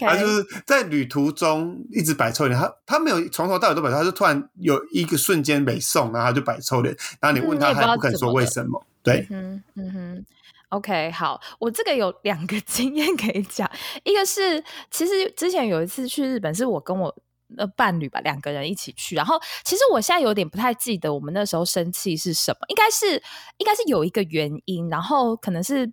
[0.00, 8.84] 他就是在旅途中一直摆臭脸，他他没有从头到尾都摆臭，他就突然有一个瞬间没送，然后他就摆臭脸，然后你问他，他也不肯说为什么。
[9.02, 10.26] 对，嗯嗯哼
[10.70, 13.70] ，OK，好，我这个有两个 经验可以讲，
[14.04, 17.14] 一个是其实之前有一次去日本，是我跟我
[17.56, 23.22] 的伴侣吧，两个人一起去，然后其实我现在有点不太记得我们那时候生气是什么，应该是
[23.58, 25.92] 应该是有一个原因，然后可能是。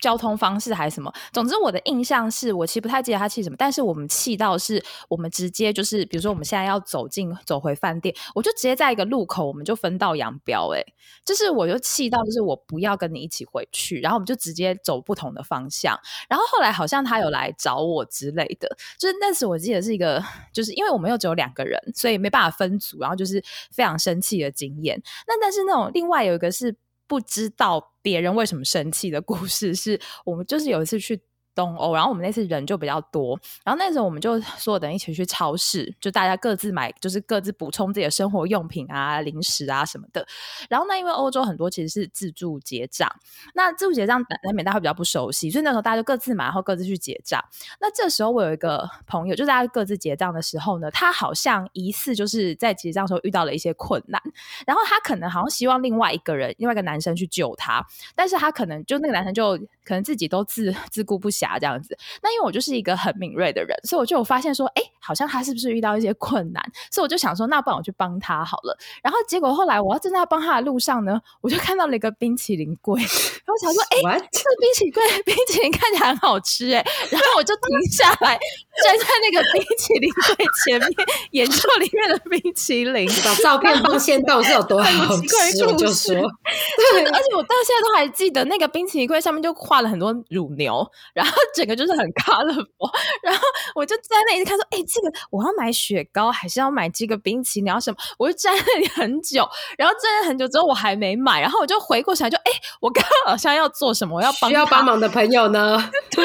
[0.00, 1.12] 交通方式还是什么？
[1.32, 10.70] 总之，我的印象是我其实不太记得他气什么，但是我们气到是我们直接就是，比如说我们现在要走进走回饭店，我就直接在一个路口，我们就分道扬镳。
[10.74, 10.84] 哎，
[11.24, 15.98] 就是我就气到就是我不要跟你一起回去，然后我们就直接走不同的方向。
[16.28, 18.68] 然后后来好像他有来找我之类的，
[18.98, 20.22] 就是那时我记得是一个，
[20.52, 23.42] 就是因为我们又只有两个人，所以没办法分组，然后就是
[23.72, 25.02] 非常生气的经验。
[25.26, 26.76] 那但是那种另外有一个是。
[27.08, 31.20] 不知道别人为什么生气的故事，是我们就是有一次去。
[31.58, 40.24] 东欧，然后我们那次人就比较多，然后那时候我们就所有人一起去超市，就大家各自买，就是各自补充自己的生活用品啊、零食啊什么的。
[40.70, 43.12] 然后那因为欧洲很多其实是自助结账，
[43.54, 47.44] 那自助结账难免大家会比较不熟悉，所以那时候大家就各自买，然后各自去结账。
[47.80, 54.22] 那这时候我有一个朋友，就大家各自结账的时候呢，他好像疑似就是在结账的时候遇到了一些困难，
[54.64, 57.84] 然后他可能好像希望另外一个人，另外一个男生去救他，
[58.14, 61.47] 但是他可能就那个男生就可能自己都自自顾不暇。
[61.56, 68.76] 这样子，那因为我就是一个很敏锐的人，所以我就有发现说，哎，好像他是不是遇到一些困难，所以我就想说，那不然我去帮他好了。
[69.00, 73.00] 然后结果后来我要正在帮他的路上呢，我就看到了一个冰淇淋柜，
[73.46, 78.36] 然后想说，哎，这个冰淇淋柜冰淇淋看起来很好吃，哎，然后我就停下来
[78.82, 80.90] 站在那个冰淇淋柜前面
[81.30, 91.37] 研究里面的冰淇淋，把照片放先到是有多好吃，我就说，对，而且我到现在都还记得那个冰淇淋柜上面就画了很多乳牛，然后。
[91.54, 92.90] 整个就是很 colorful，
[93.22, 93.40] 然后
[93.74, 97.68] 我就在那里看说，哎，这个我要买雪糕还是要买这个冰淇淋？
[97.68, 97.96] 要什么？
[98.18, 104.16] 我就站那里很久，然后站了很久之后我还没买，然后我就回过神来，就哎，我刚刚好像要做什么？
[104.16, 105.78] 我要帮需要帮忙的朋友呢？
[106.10, 106.24] 对，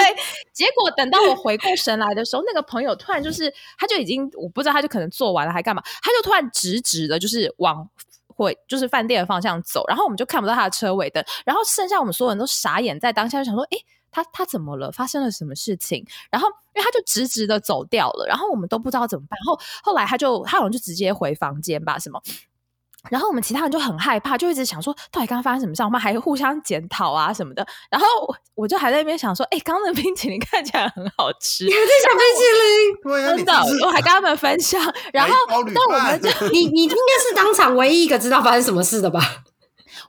[0.53, 7.89] 结果等到我回过神来的时候，那个朋友突然就是他就已经我不知道他就可能做完了还干嘛，他就突然直直的，就是往
[8.27, 13.77] 会就是饭店的方向走，然后我们就看不到他的车尾灯，然后剩下我们所有人都傻眼在当下，就想说，哎。
[14.13, 14.91] 他他怎么了？
[14.91, 16.05] 发生了什么事情？
[16.31, 19.37] 然后因为他就直直的走掉了，然后我们都不知道怎么办。
[19.45, 22.21] 后后来他就他好像就直接回房间吧，什么？
[23.09, 25.83] 然后我们其他人就很害怕，就一直想说到底刚刚发生什么事？
[25.83, 27.67] 我们还互相检讨啊什么的。
[27.91, 28.07] 然后
[28.55, 33.35] 我就还在那边想说，哎，刚刚的冰淇淋看起来很好吃，你还在想冰淇淋？
[33.37, 34.81] 真的，我还跟他们分享。
[35.11, 39.19] 然后那我们就 你你应该是当场唯一一个知道发生什么事的吧？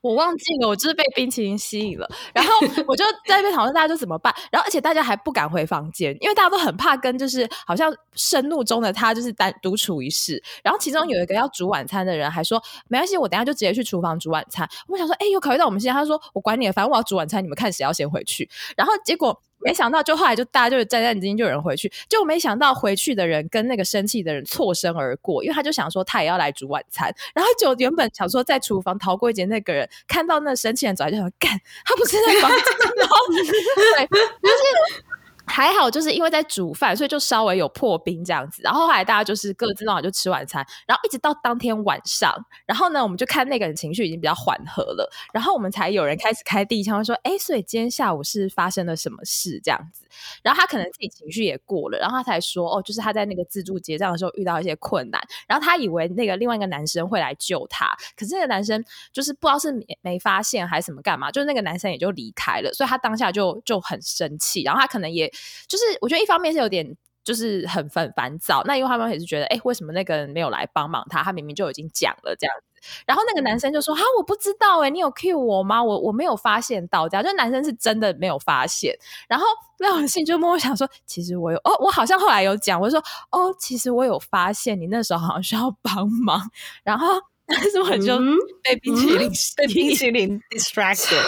[0.01, 2.51] 我忘记了，我就是被冰淇淋吸引了，然后
[2.87, 14.69] 我就在那边讨论大家就怎么办，然后而且大家还不敢回房间，因为大家都很怕跟就是好像盛怒中的他就是单独处一室，然后其中有一个要煮晚餐的人还说没关系，我等下就直接去厨房煮晚餐。
[14.89, 18.49] 我想说，哎，有考虑到我们现在，他说我管你，反正我要煮晚餐，你们看谁要先回去。
[18.77, 19.41] 然后结果。
[19.65, 21.91] 没想到，就后来就大家就是战战兢兢，就有人回去。
[22.09, 27.13] 就没想到回去的人跟那个生气的人错身而过，因为他就想说他也要来煮晚餐。
[27.35, 33.17] 然后就原本想说在厨房逃过一劫，那个人看到那生气人走来就想干，他不是在房间吗？
[33.97, 34.07] 对，
[34.43, 35.05] 就是。
[35.47, 38.63] 还好，就是因为在煮饭，所以就稍微有破冰这样子。
[38.63, 42.35] 然后后来大家就是各自弄好就吃晚餐，然后一直到当天晚上，
[42.67, 50.05] 然后呢，我们就看那个人情绪已经比较缓和了，然后我们才有人开始开第一枪，说：“哎，所以今天下午是发生了什么事？”这样子。
[50.43, 58.83] 然后他可能自己情绪也过了，然后他才说：“哦，就是他在那个自助结账的时候遇到一些困难，然后他以为那个另外一个男生会来救他，可是那个男生
[59.13, 65.31] 就是不知道是没发现还是什么干嘛，就是那个男生也就离开了，所以他当下就就很生气，然后他可能也。
[65.69, 68.63] 就是我觉得一方面是有点就是很烦烦躁。
[68.65, 71.23] 那因为他们也是觉得，哎，为什么那个人没有来帮忙他？
[71.23, 72.65] 他明明就已经讲了这样子。
[73.07, 75.83] 然后那个男生就说：“啊，我不知道哎，你有 cue 我吗？
[75.83, 78.95] 我我没有发现到，这样就男生是真的没有发现。
[79.27, 79.47] 然后
[79.79, 86.51] 廖永信就默默想说：其实我有哦，我好像后来有讲，我说哦，其实我有发现你那时候好像需要帮忙。
[86.83, 87.07] 然后。”
[87.47, 88.19] 但是我就
[88.63, 91.21] 被冰淇淋被冰淇淋 distracted，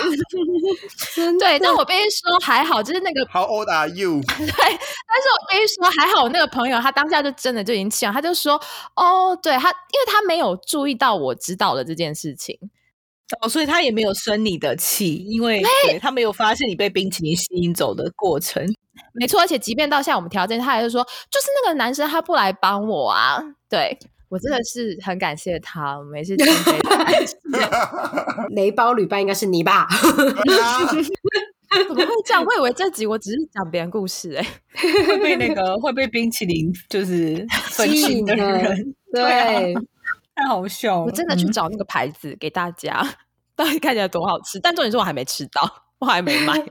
[1.38, 4.22] 对，但我必须说还好，就是那个 How old are you？
[4.24, 8.58] 对，但是我必须说还好，我那个朋友他当下就真的就已经气了，他就说
[8.94, 12.58] 哦，对他，因为他没有注意到我知道了这件事情，
[13.42, 15.62] 哦，所以他也没有生你的气，因为
[16.00, 18.64] 他没有发现你被冰淇淋吸引走的过程，
[19.12, 23.38] 没错，而且即便到现在我们条件，他还是说就是那个男生他不来帮我啊，
[23.68, 23.98] 对。
[24.28, 26.46] 我真的是很感谢他，每次听
[28.50, 29.86] 雷包旅伴应该是你吧？
[31.88, 32.44] 怎么会这样？
[32.44, 34.46] 我以为这集我只是讲别人故事，哎，
[35.06, 39.74] 会被那个会被冰淇淋就是吸引的人，对，
[40.34, 41.04] 太好笑了。
[41.04, 43.06] 我真的去找那个牌子给大家，
[43.54, 44.58] 到底看起来多好吃？
[44.60, 46.64] 但重点是我还没吃到，我还没买，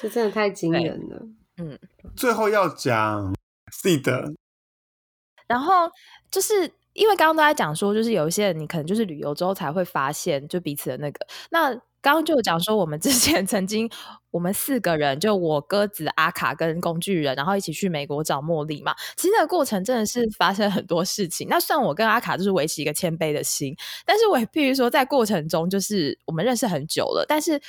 [0.00, 1.26] 这真的太惊人了。
[1.58, 1.78] 嗯，
[2.14, 3.34] 最后要讲
[3.72, 4.32] C 的。
[5.46, 5.90] 然后
[6.30, 11.26] 就是因为刚刚都在讲说，就是有一些人你可能就是旅游之后才会发现，就彼此的那个。
[11.50, 11.70] 那
[12.00, 13.90] 刚刚就讲说，我们之前 曾经
[14.30, 18.94] 我们四个人，就我鸽子、阿卡跟工具人，然后一起去美国找茉莉嘛。
[19.16, 21.48] 其实那个过程真的是发生很多事情。
[21.50, 23.74] 那算我跟阿卡就是维持一个谦卑的心，
[24.04, 27.60] 但是我也必须说，在过程中就是我们认识很久了，但是。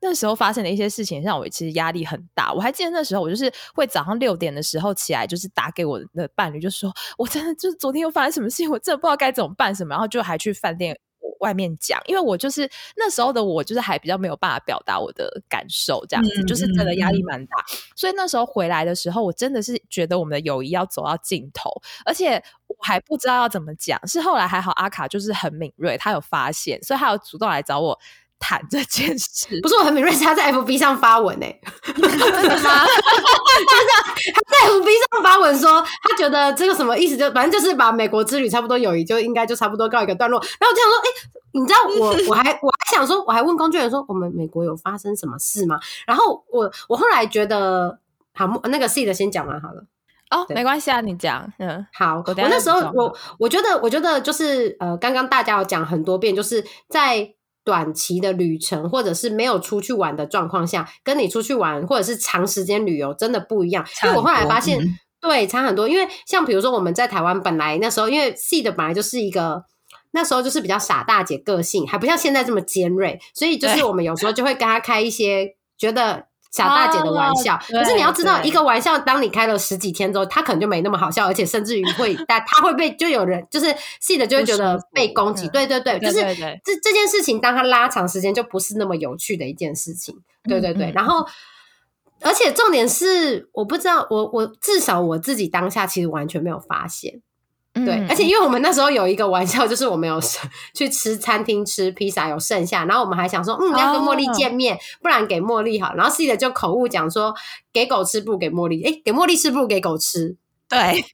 [0.00, 2.52] 那时候发生的一些事情让我其实压力很大。
[2.52, 9.90] 我还记得那时候，我就是会早上六点的时候起来，就是打给我的伴侣，就说我真的就是昨天又发生什么事情，我真的不知道该怎么办什么。
[9.94, 10.98] 然后就还去饭店
[11.40, 17.56] 外面讲，因为我就是那时候的我，就是还比较没有办法表达我的感受，这样子就是真的压力蛮大。
[17.94, 21.70] 所以那时候回来的时候，我真的是觉得我们的友谊要走到尽头，
[22.04, 23.98] 而且我还不知道要怎么讲。
[24.06, 27.98] 是后来还好，阿卡就是很敏锐，他有发现，所以他有主动来找我。
[28.38, 31.46] 谈这件事，不是我很敏锐，他在 FB 上发文呢，
[31.84, 32.14] 真的吗？
[32.44, 32.62] 就 是
[34.34, 40.38] 他在 FB 上发文说，他觉得这个什么意思，就反正就是把美国之旅差不多友谊就应该就差不多告一个段落。
[40.60, 41.08] 然后我就想说，哎，
[41.52, 45.78] 你知道我 我还我还想说，我还问工具人说，我们美国有发生什么事吗？
[46.06, 47.98] 然后我我后来觉得，
[48.34, 49.84] 好，那个 C 的先讲完好了。
[50.30, 57.32] 哦，没关系啊，你讲，嗯，好，我那时候我我觉得我觉得就是呃，刚刚大家有讲很多遍，就是在。
[57.66, 63.84] 短期的旅程，或者是没有出去玩的状况下，跟你出去玩或者是长时间旅游，真的不一样。
[64.04, 64.80] 因为我后来发现，
[65.20, 65.88] 对，差很多。
[65.88, 69.64] 因为像比如说我们在台湾，本来那时候因为 C 的本来就是一个
[70.12, 76.26] 那时候就是比较傻大姐个性，还不像现在这么尖锐，所以就是我们有时候就会跟他开一些觉得。
[76.56, 85.46] 小大姐的玩笑，可是你要知道，一个玩笑，当你开了十几天之后，他可能就没那么好笑，而且甚至于会， 但他会被就有人就是细的就会觉得被攻击。
[85.48, 86.14] 对对对，就是
[86.64, 90.16] 这这件事情，当他拉长时间，就不是那么有趣的一件事情。
[90.44, 91.26] 对对对，然后
[92.22, 97.20] 而且重点是，我不知道，我我至少我自己当下其实完全没有发现。
[97.84, 100.18] 对，而且因为我们那时候有一个玩笑，就是我们有
[100.72, 105.94] 去吃餐厅吃披萨有剩下，然后我们还想说，嗯，要跟茉莉见面，不然给茉莉好。
[105.94, 107.34] 然后 C 的就口误讲说，
[107.72, 110.36] 给狗吃不给茉莉，哎，给茉莉吃不给狗吃。
[110.68, 111.04] 对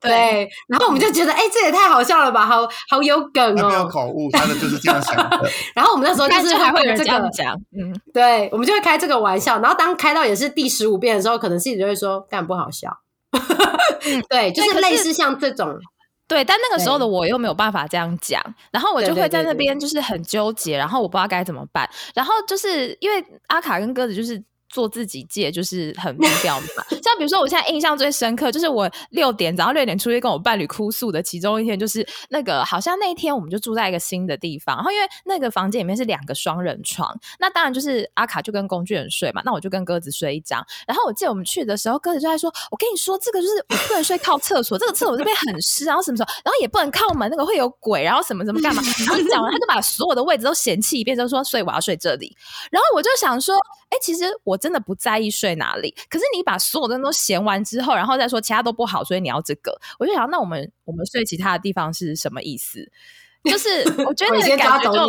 [0.00, 3.68] 对，然后我们就觉得，哎，这也太好笑了吧，好好有梗哦。
[3.68, 5.50] 没有口误，他的就是这样想的。
[5.74, 9.60] 然后我们那时候就是还会有这个讲，嗯，对，我们就会开这个玩笑。
[9.60, 12.98] 然后当开到也是第十五遍的时候，可能 C 就会说，干不好笑。
[14.28, 15.78] 对，就是类似像这种。
[16.32, 24.42] 对，但那个时候的我又没有办法这样讲，然后我就会在那边就是很纠结，然后我不知道该怎么办，然后就是因为阿卡跟鸽子就是。
[24.72, 26.66] 做自己界就是很目标嘛，
[27.02, 40.64] 像比如说我现在印象最深刻就是我六点早上六点出去跟我伴侣哭诉的其中一天，就是那个好像那一天我们就住在一个新的地方，然后因为那个房间里面是两个双人床，那当然就是阿卡就跟工具人睡嘛，那我就跟鸽子睡一张。
[40.86, 52.34] 然后我记得我们去的时候，鸽子就在说：“我跟你说，这个就是我不能睡靠厕所，这个厕所这边很湿，然后什么时候，然后也不能靠门，那个会有鬼，然后什么什么干嘛。”然后讲完，他就把所有的位置都嫌弃一遍，就说：“所以我要睡这里。”
[52.72, 53.54] 然后我就想说
[53.90, 55.92] ：“哎，其实我真的不在意。”睡哪里？
[56.08, 62.88] 可是你把所有的都闲完之后，然后再说其他都不好，所以你要这个，我就想，那我们我们睡其他的地方是什么意思？
[63.44, 63.68] 就是
[64.06, 65.06] 我觉得那个感觉就。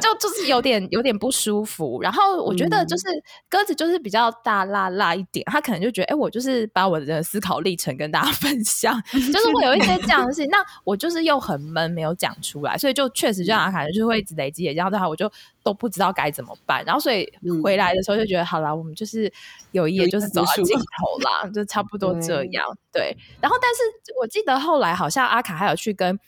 [0.00, 2.00] 就就是有点有点不舒服。
[2.00, 3.04] 然后我觉得就是
[3.50, 10.48] 鸽子就是比较大辣辣一点，他可能就觉得，哎，我就是把我的思考历程跟大家 分享，就是会有一些这样的事情。
[10.48, 15.30] 那我就是又很闷，没有讲出来，所以就确实就像阿卡，就是会一直累积，然后的话我就
[15.62, 16.82] 都不知道该怎么办。
[16.84, 17.30] 然后所以
[17.62, 19.30] 回来的时候就觉得，好了，我们就是
[19.72, 22.64] 有一页就是走到尽头啦，就差不多这样。
[22.92, 23.14] 对。
[23.40, 23.82] 然后但是
[24.20, 26.18] 我记得后来好像阿卡还有去跟。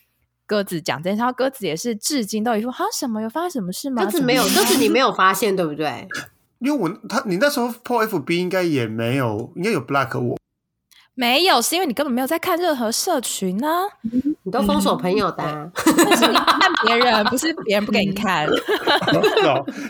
[0.47, 4.05] 鸽子讲这件事，鸽子也是至今都一副哈什么有发生什么事吗？
[4.05, 6.07] 鸽子没有，鸽子你没有发现对不对？
[6.61, 10.39] 因为我他你那时候破 FB 应该也没有，应该有 block 我。
[11.15, 13.69] 没有，是因为你根本没有在看任何社群呢。
[14.45, 18.49] 你都封锁朋友的，是你看别人，不是别人不给你看。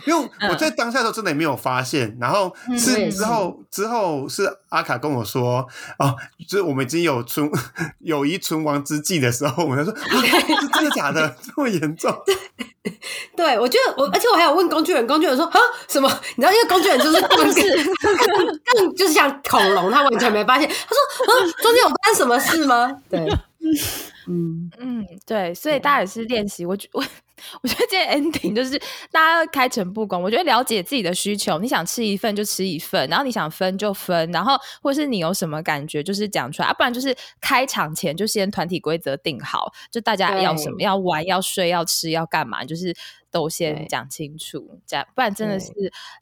[0.07, 5.67] 因为我在当下都真的也没有发现，然后是之后之后是阿卡跟我说，
[5.99, 6.15] 哦，
[6.47, 7.49] 就是我们已经有存
[8.01, 11.35] 友谊存亡之际的时候，我就说， 是真的假的？
[11.43, 12.15] 这么严重？
[13.37, 15.59] 对，我觉得我，而且我还有问工具人，工具人说啊
[15.89, 16.09] 什么？
[16.37, 20.69] 你知道，因为工具人就是 更更更就是像恐龙，他完全没发现。
[20.69, 22.91] 他说啊，中间有发生什么事吗？
[23.09, 23.21] 对。
[24.29, 26.65] 嗯嗯，对，所以大家也是练习。
[26.65, 27.05] 我觉我
[27.63, 28.79] 我觉得这 ending 就是
[29.11, 30.23] 大家要开诚布公。
[30.23, 42.95] 我觉得了解自己的需求，你想吃一份就吃一份，然后你想分就分，然后或是你有什么感觉就是讲出来，不然就是开场前就先团体规则定好，就大家要什么要玩要睡要吃要干嘛，就是
[43.31, 45.73] 都先讲清楚，这样不然真的是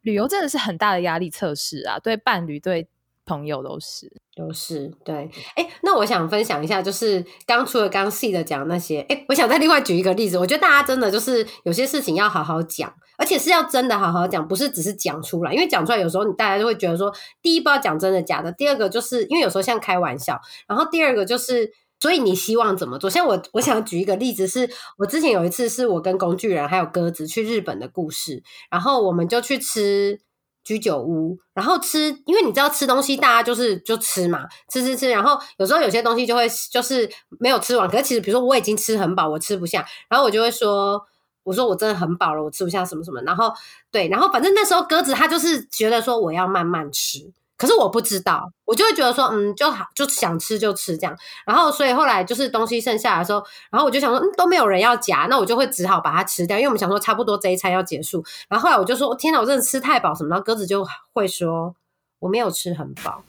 [0.03, 2.89] 旅游真的是很大的压力测试啊，对伴侣对。
[3.31, 21.71] 朋友都是都是对，哎，那我想分享一下，就是刚除了刚细的讲那些，哎，我想再另外举一个例子，我觉得大家真的就是有些事情要好好讲，而且是要真的好好讲，不是只是讲出来，因为讲出来有时候你大家就会觉得说，第一不知道讲真的假的，第二个就是因为有时候像开玩笑，然后第二个就是，
[22.01, 23.09] 所以你希望怎么做？
[23.09, 24.69] 像我我想举一个例子，是
[24.99, 30.21] 我之前有一次是我跟工具人还有鸽子去日本的故事，然后我们就去吃。
[30.63, 41.01] 居酒屋，然后吃，因为你知道吃东西，大家就是就吃嘛，吃吃吃，然后有时候有些东西就会就是没有吃完，可是其实比如说我已经吃很饱，我吃不下，然后我就会说，
[41.43, 43.53] 我说我真的很饱了，我吃不下什么什么，然后
[43.91, 47.31] 对，然后反正那时候鸽子它就是觉得说我要慢慢吃。
[47.61, 51.15] 可是我不知道，我就会觉得说，嗯，就好，就想吃就吃这样。
[51.45, 58.25] 然后，所以后来就是东西剩下的时候，然后我就想说，嗯，都没有人要夹，那我就会只好把它吃掉，因为我们想说差不多这一餐要结束。
[58.49, 60.31] 然后后来我就说，天哪，我真的吃太饱什么？
[60.31, 61.75] 然后鸽子就会说，
[62.21, 63.23] 我没有吃很饱。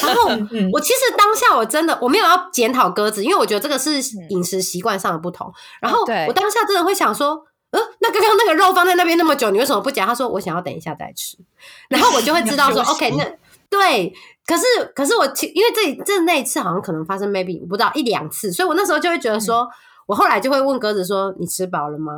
[0.00, 0.30] 然后
[0.72, 5.52] 我其实当下我真的我没有要检讨鸽子，因为我觉得这个是饮食习惯上的不同。
[5.82, 7.44] 然后我当下真的会想说。
[7.74, 10.06] 呃，那刚刚那个肉放在那边那么久，你为什么不夹？
[10.06, 11.36] 他说我想要等一下再吃，
[11.90, 13.24] 然后我就会知道说，OK，那
[13.68, 14.14] 对。
[14.46, 14.62] 可是
[14.94, 19.66] 可是我因为这这那一次好像可能发生 maybe 我不知道一两次，所以我那时候就会觉得说，
[20.04, 22.12] 我后来就会问鸽子说，你吃饱了吗？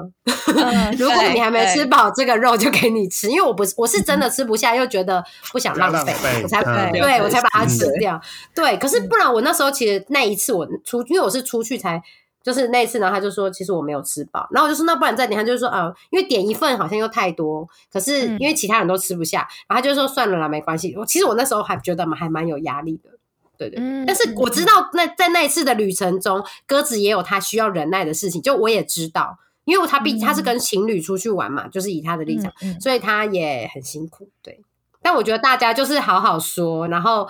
[0.98, 8.20] 如果你还没吃饱，这个肉就给你吃，因为我不是我是真的吃不下，又觉得不想浪费，我才对我才把它吃掉。
[8.52, 12.02] 对，可是不然我那时候其实那一次我出，因为我是出去才。
[12.46, 20.94] 就是那次呢，他就说其实我没有吃饱，然后我就说那不然再点，他就说啊，因为点一份好像又太多，可是因为其他人都吃不下，然后他就说算了啦，没关系。
[20.96, 23.10] 我其实我那时候还觉得嘛，还蛮有压力的，
[23.58, 23.82] 对对。
[24.06, 34.60] 但是我知道那在那一次的旅程中，鸽子也有他需要忍耐的事情，就我也知道，因为他毕竟他是跟情侣出去玩嘛，就是以他的立场，所以他也很辛苦，对。
[35.02, 37.28] 但我觉得大家就是好好说，然后。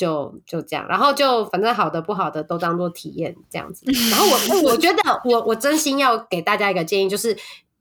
[0.00, 3.84] 就就这样，然后就反正好的不好的都当做体验这样子。
[4.10, 7.36] 然后我我觉得我我真心要给大家一个建议，就是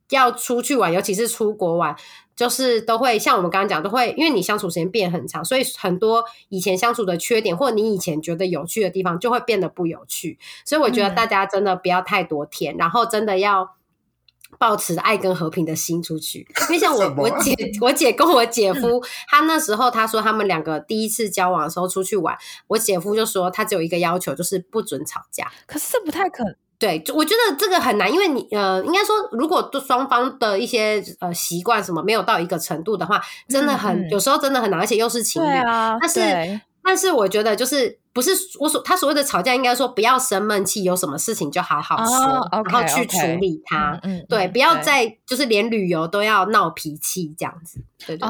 [0.09, 1.95] 要出去玩，尤其是出国玩，
[2.35, 10.37] 就是都会像我们刚刚讲，都会因为你相处时间变很长，所以很多以前相处的缺点，或者你以前觉得有趣的地方，就会变得不有趣。
[10.65, 13.78] 所以我觉得大家真的不要太多天，然后真的要。
[14.57, 22.35] 抱持爱跟和平的心出去，因为像我 我姐我姐跟我姐夫，他那时候他说他们两个第一次交往的时候出去玩，
[22.67, 25.49] 我姐夫就说他只有一个要求，就是不准吵架。
[25.65, 26.55] 可是这不太可能。
[26.77, 35.47] 对，我觉得这个很难，因为你呃，应该说如果双方的一些呃习惯什么没有到一个程度的话，真的很有时候真的很难，而且又是情侣，
[36.01, 37.99] 但是但是我觉得就是。
[38.19, 43.97] 不是我所他所谓的吵架，应该说不要生闷气，有什么事情就好好说，然后去处理它。
[44.27, 47.81] 对，不要再就是连旅游都要闹脾气这样子。
[48.05, 48.27] 对对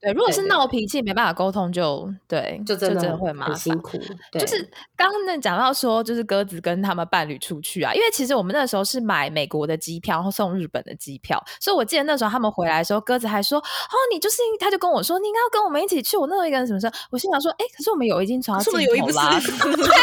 [0.00, 3.56] 对，如果是闹脾气没办法沟通，就对，就真的会麻烦。
[3.56, 3.98] 辛苦。
[4.32, 4.62] 就是
[4.96, 16.90] 刚刚那讲到说，就是鸽子跟他们伴侣出去啊，因为其实我们那时候是买美国的机票，然后送日本的机票，所以我记得那时候他们回来的时候，鸽子还说：“哦，你就是他就跟我说，你应该要跟我们一起去。”我那时候一个人什么事？
[17.10, 18.78] 我心想说：“哎，可是我们有已经传到镜头。”
[19.60, 19.96] 对，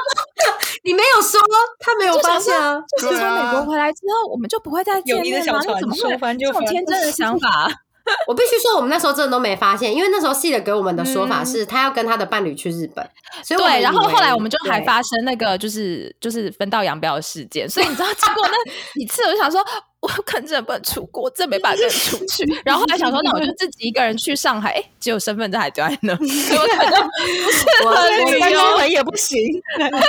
[0.84, 1.40] 你没有说，
[1.78, 2.82] 他没有发现啊。
[3.00, 5.60] 就是从美国回来之后，我们就不会再见面吗？
[5.80, 7.70] 怎么会这种天真的想法？
[8.26, 13.08] 我必须说，我们那时候真的都没发现，因为那时候系的给我们的说法是，他要跟他的伴侣去日本。
[13.44, 17.68] 所以对，然后后来我们就还发生那个就是就是分道扬镳的事件。
[17.68, 19.64] 所以你知道，经过那几次，我就想说。
[20.02, 22.44] 我可能真的不能出国，真没办法跟人出去。
[22.64, 24.72] 然后后来想说，那我就自己一个人去上海。
[24.72, 29.38] 哎，结果身份证还丢在那，我可能我刚刚回也不行。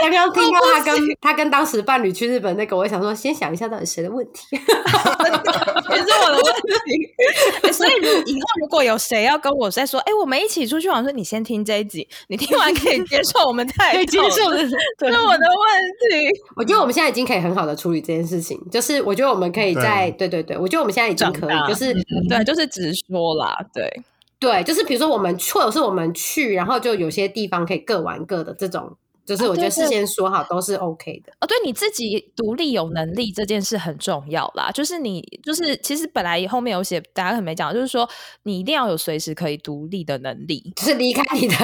[0.01, 6.53] 刚刚听到他跟他跟当时伴侣去日本那个，我想说，先想一下到底谁的问题， 也是我的问
[6.85, 7.71] 题。
[7.71, 7.91] 所以
[8.25, 16.29] 以后如果有谁要跟我再说，哎，我们一起出去玩，说你先听这一集，你听完可以接受，我们再接受的是我的问题。
[16.55, 19.77] 我觉得我们现在已经可以很好的处理这件事情，就是我觉得我们可以。
[19.83, 21.93] 在对对对，我觉得我们现在已经可以，就是
[22.29, 24.01] 对，就是直说啦，对
[24.39, 28.97] 对，就是比如说我们或者是我们去，然后就有些地方可以各玩各的这种。
[29.25, 31.47] 就是我觉得事先说好都是 OK 的哦。
[31.47, 34.69] 对你自己独立有能力这件事很重要啦。
[34.71, 38.07] 就是你就是其实本来后面有写，大家可能没讲，就是说
[38.43, 41.55] 你一定要有随时可以独立的能力，就是离开你的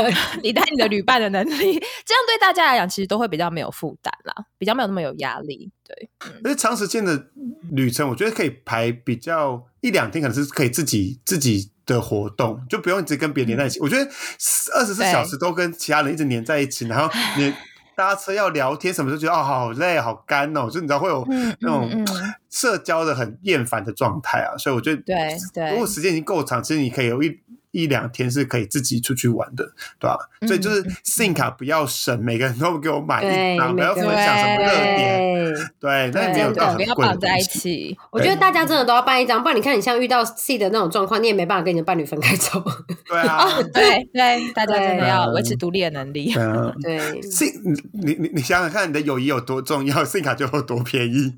[0.42, 1.74] 离开你的旅伴的能力，
[2.06, 5.72] 这样对大家来讲其实都会比较没有负担啦，比较没有那么有压力。
[5.84, 6.10] 对，
[6.44, 7.28] 而且长时间的
[7.72, 11.72] 旅程，我觉得可以排比较一两天，可能是可以自己自己。
[11.94, 13.80] 的活动就不用一直跟别人连在一起。
[13.80, 14.10] 我觉得
[14.76, 17.54] 二十四小时都跟其他人一直黏在一起，然后 你
[17.96, 21.26] 搭车要聊天，什么时候觉得哦好累好干哦，就你知道会有
[21.60, 22.06] 那种
[22.50, 24.58] 社交的很厌烦的状态啊。
[24.58, 27.40] 所以我觉得，对对，如果时间已经够长，其实你可以有一。
[27.72, 29.64] 一两天是可以自己出去玩的，
[30.00, 30.18] 对吧？
[30.48, 37.08] 所以就是 SIM 卡不要省，每个人都给我买一张，不要分享什么热点，对，那没有到很贵。
[37.20, 42.64] 在一起，我觉得大家真的都要办一张，不然你看你像遇到 C 的那种状况，你也没办法跟你的伴侣分开走。
[43.06, 46.34] 对啊， 对对，大家真的要维持独立的能力。
[46.82, 46.98] 对，
[47.30, 51.36] SIM，你你你想想看，你的友谊有多重要，SIM 卡就有多便宜。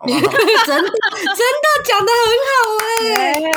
[0.08, 0.26] 真的
[0.66, 2.52] 真的讲的很好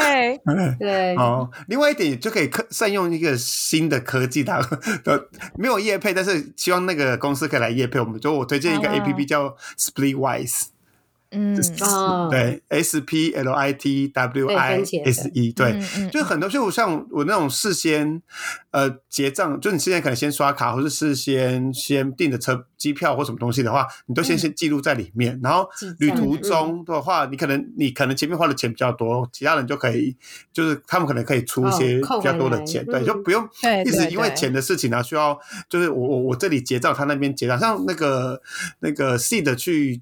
[0.04, 0.38] 哎，
[0.78, 1.50] 对好。
[1.68, 4.62] 另外一点就可以科善用一个新的科技的，
[5.56, 8.20] 没有业配，但是希望那个公司可以来业配我们。
[8.20, 10.73] 就我推荐一个 A P P 叫 Splitwise。
[11.34, 11.60] 嗯。
[11.82, 12.28] 哦。
[12.32, 15.80] 对，S P L I T W I S E，对，
[16.12, 18.22] 就很多，就像我那种事先
[18.72, 25.40] 呃结账，就你现在可能先刷卡，或者事先先订的车机票或什么东西的话，你都先先记录在里面。
[25.44, 25.68] 然后
[26.00, 30.16] 旅途中的话，你可能你可能前面花的钱比较多，其他人就可以，
[30.52, 33.48] 就是他们可能可以出一些比较多的钱，对，就不用
[33.86, 35.38] 一直因为钱的事情呢，需要
[35.70, 38.42] 就是我我我这里结账，他那边结账，像那个
[38.80, 40.02] 那个 C 的去。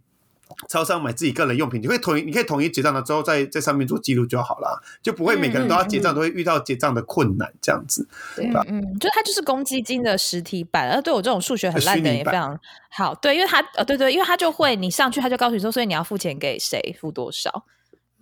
[0.68, 8.64] 超商买自己个人用品，你会统一，你可以统一结账了之后，在在上面做记录就好了，就不会每个人都要结账，都会遇到结账的困难这样子，对吧？
[8.68, 12.60] 嗯，就它就是公积金的实体版，而对我这种数学很烂的人也非常
[12.90, 17.66] 好， 对，因为它呃，对对，因为它就会你上去，他就告诉你说，所以你要付钱给谁，付多少，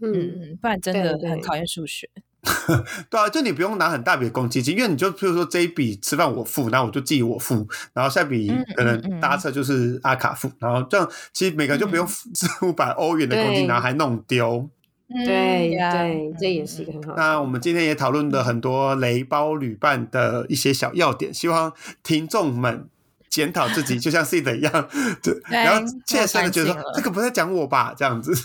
[0.01, 0.11] 嗯。
[0.13, 2.09] 嗯，不然真的很考验数学。
[3.09, 14.69] 对啊，就你不用拿很大笔的公积金，因为你就譬如说这一笔吃饭我付，然后我就记我付，然后下笔可能搭车就是阿卡付，然后这样其实每个就不用支付百欧元的公积金，然后还弄丢。
[15.11, 17.15] 对对，这也是一个很好。
[17.17, 22.87] 那我们今天也讨论了很多雷包旅伴的一些小要点，希望听众们
[23.29, 24.89] 检讨自己，就像 C 的一样，
[25.21, 28.33] 对然后切身的觉得这个不在讲我吧，这样子。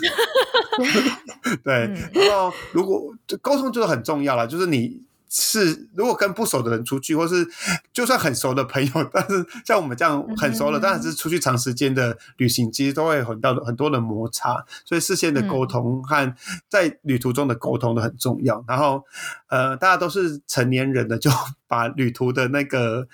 [1.62, 7.47] 对，然后如果沟通就是很重要了，就是你是如果跟不熟的人出去，或是
[7.93, 16.35] 就算很熟的朋友，但是像我们这样很熟了，但是出去长时间的旅行，其实都会很到很多的摩擦，所以事先的沟通和
[16.69, 18.65] 在旅途中的沟通都很重要。
[18.66, 19.05] 然后
[19.48, 21.31] 呃，大家都是成年人的，就
[21.69, 23.06] 把旅途的那个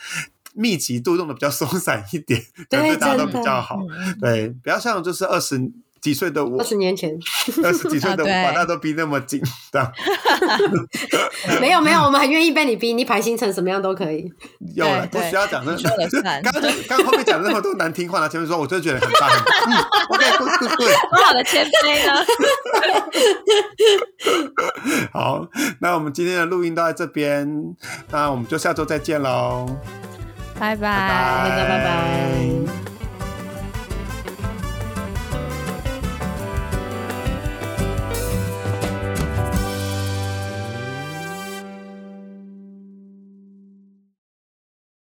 [0.55, 3.79] 密集度弄得比较松散一点， 对大家都比较好。
[4.21, 5.71] 对，不要像就是二十。
[6.01, 6.59] 几岁的我？
[6.59, 7.11] 二十年前，
[7.63, 9.39] 二十几岁的我，把大家都逼那么紧，
[9.71, 9.93] 这样。
[11.61, 14.33] 没有没有，我们很愿意被你逼，你排行程什么样都可以。
[14.75, 15.77] 有了，不需要讲那。
[16.41, 19.29] 刚刚刚后面讲那么多难听话，前面说我真的觉得很棒。
[20.09, 22.15] OK，对对对，多好的前辈呢。
[25.13, 25.47] 好，
[25.83, 27.47] 那我们今天的录音都在这边，
[28.11, 29.67] 那我们就下周再见喽。
[30.61, 30.87] 拜拜。
[30.87, 33.00] 大家拜拜。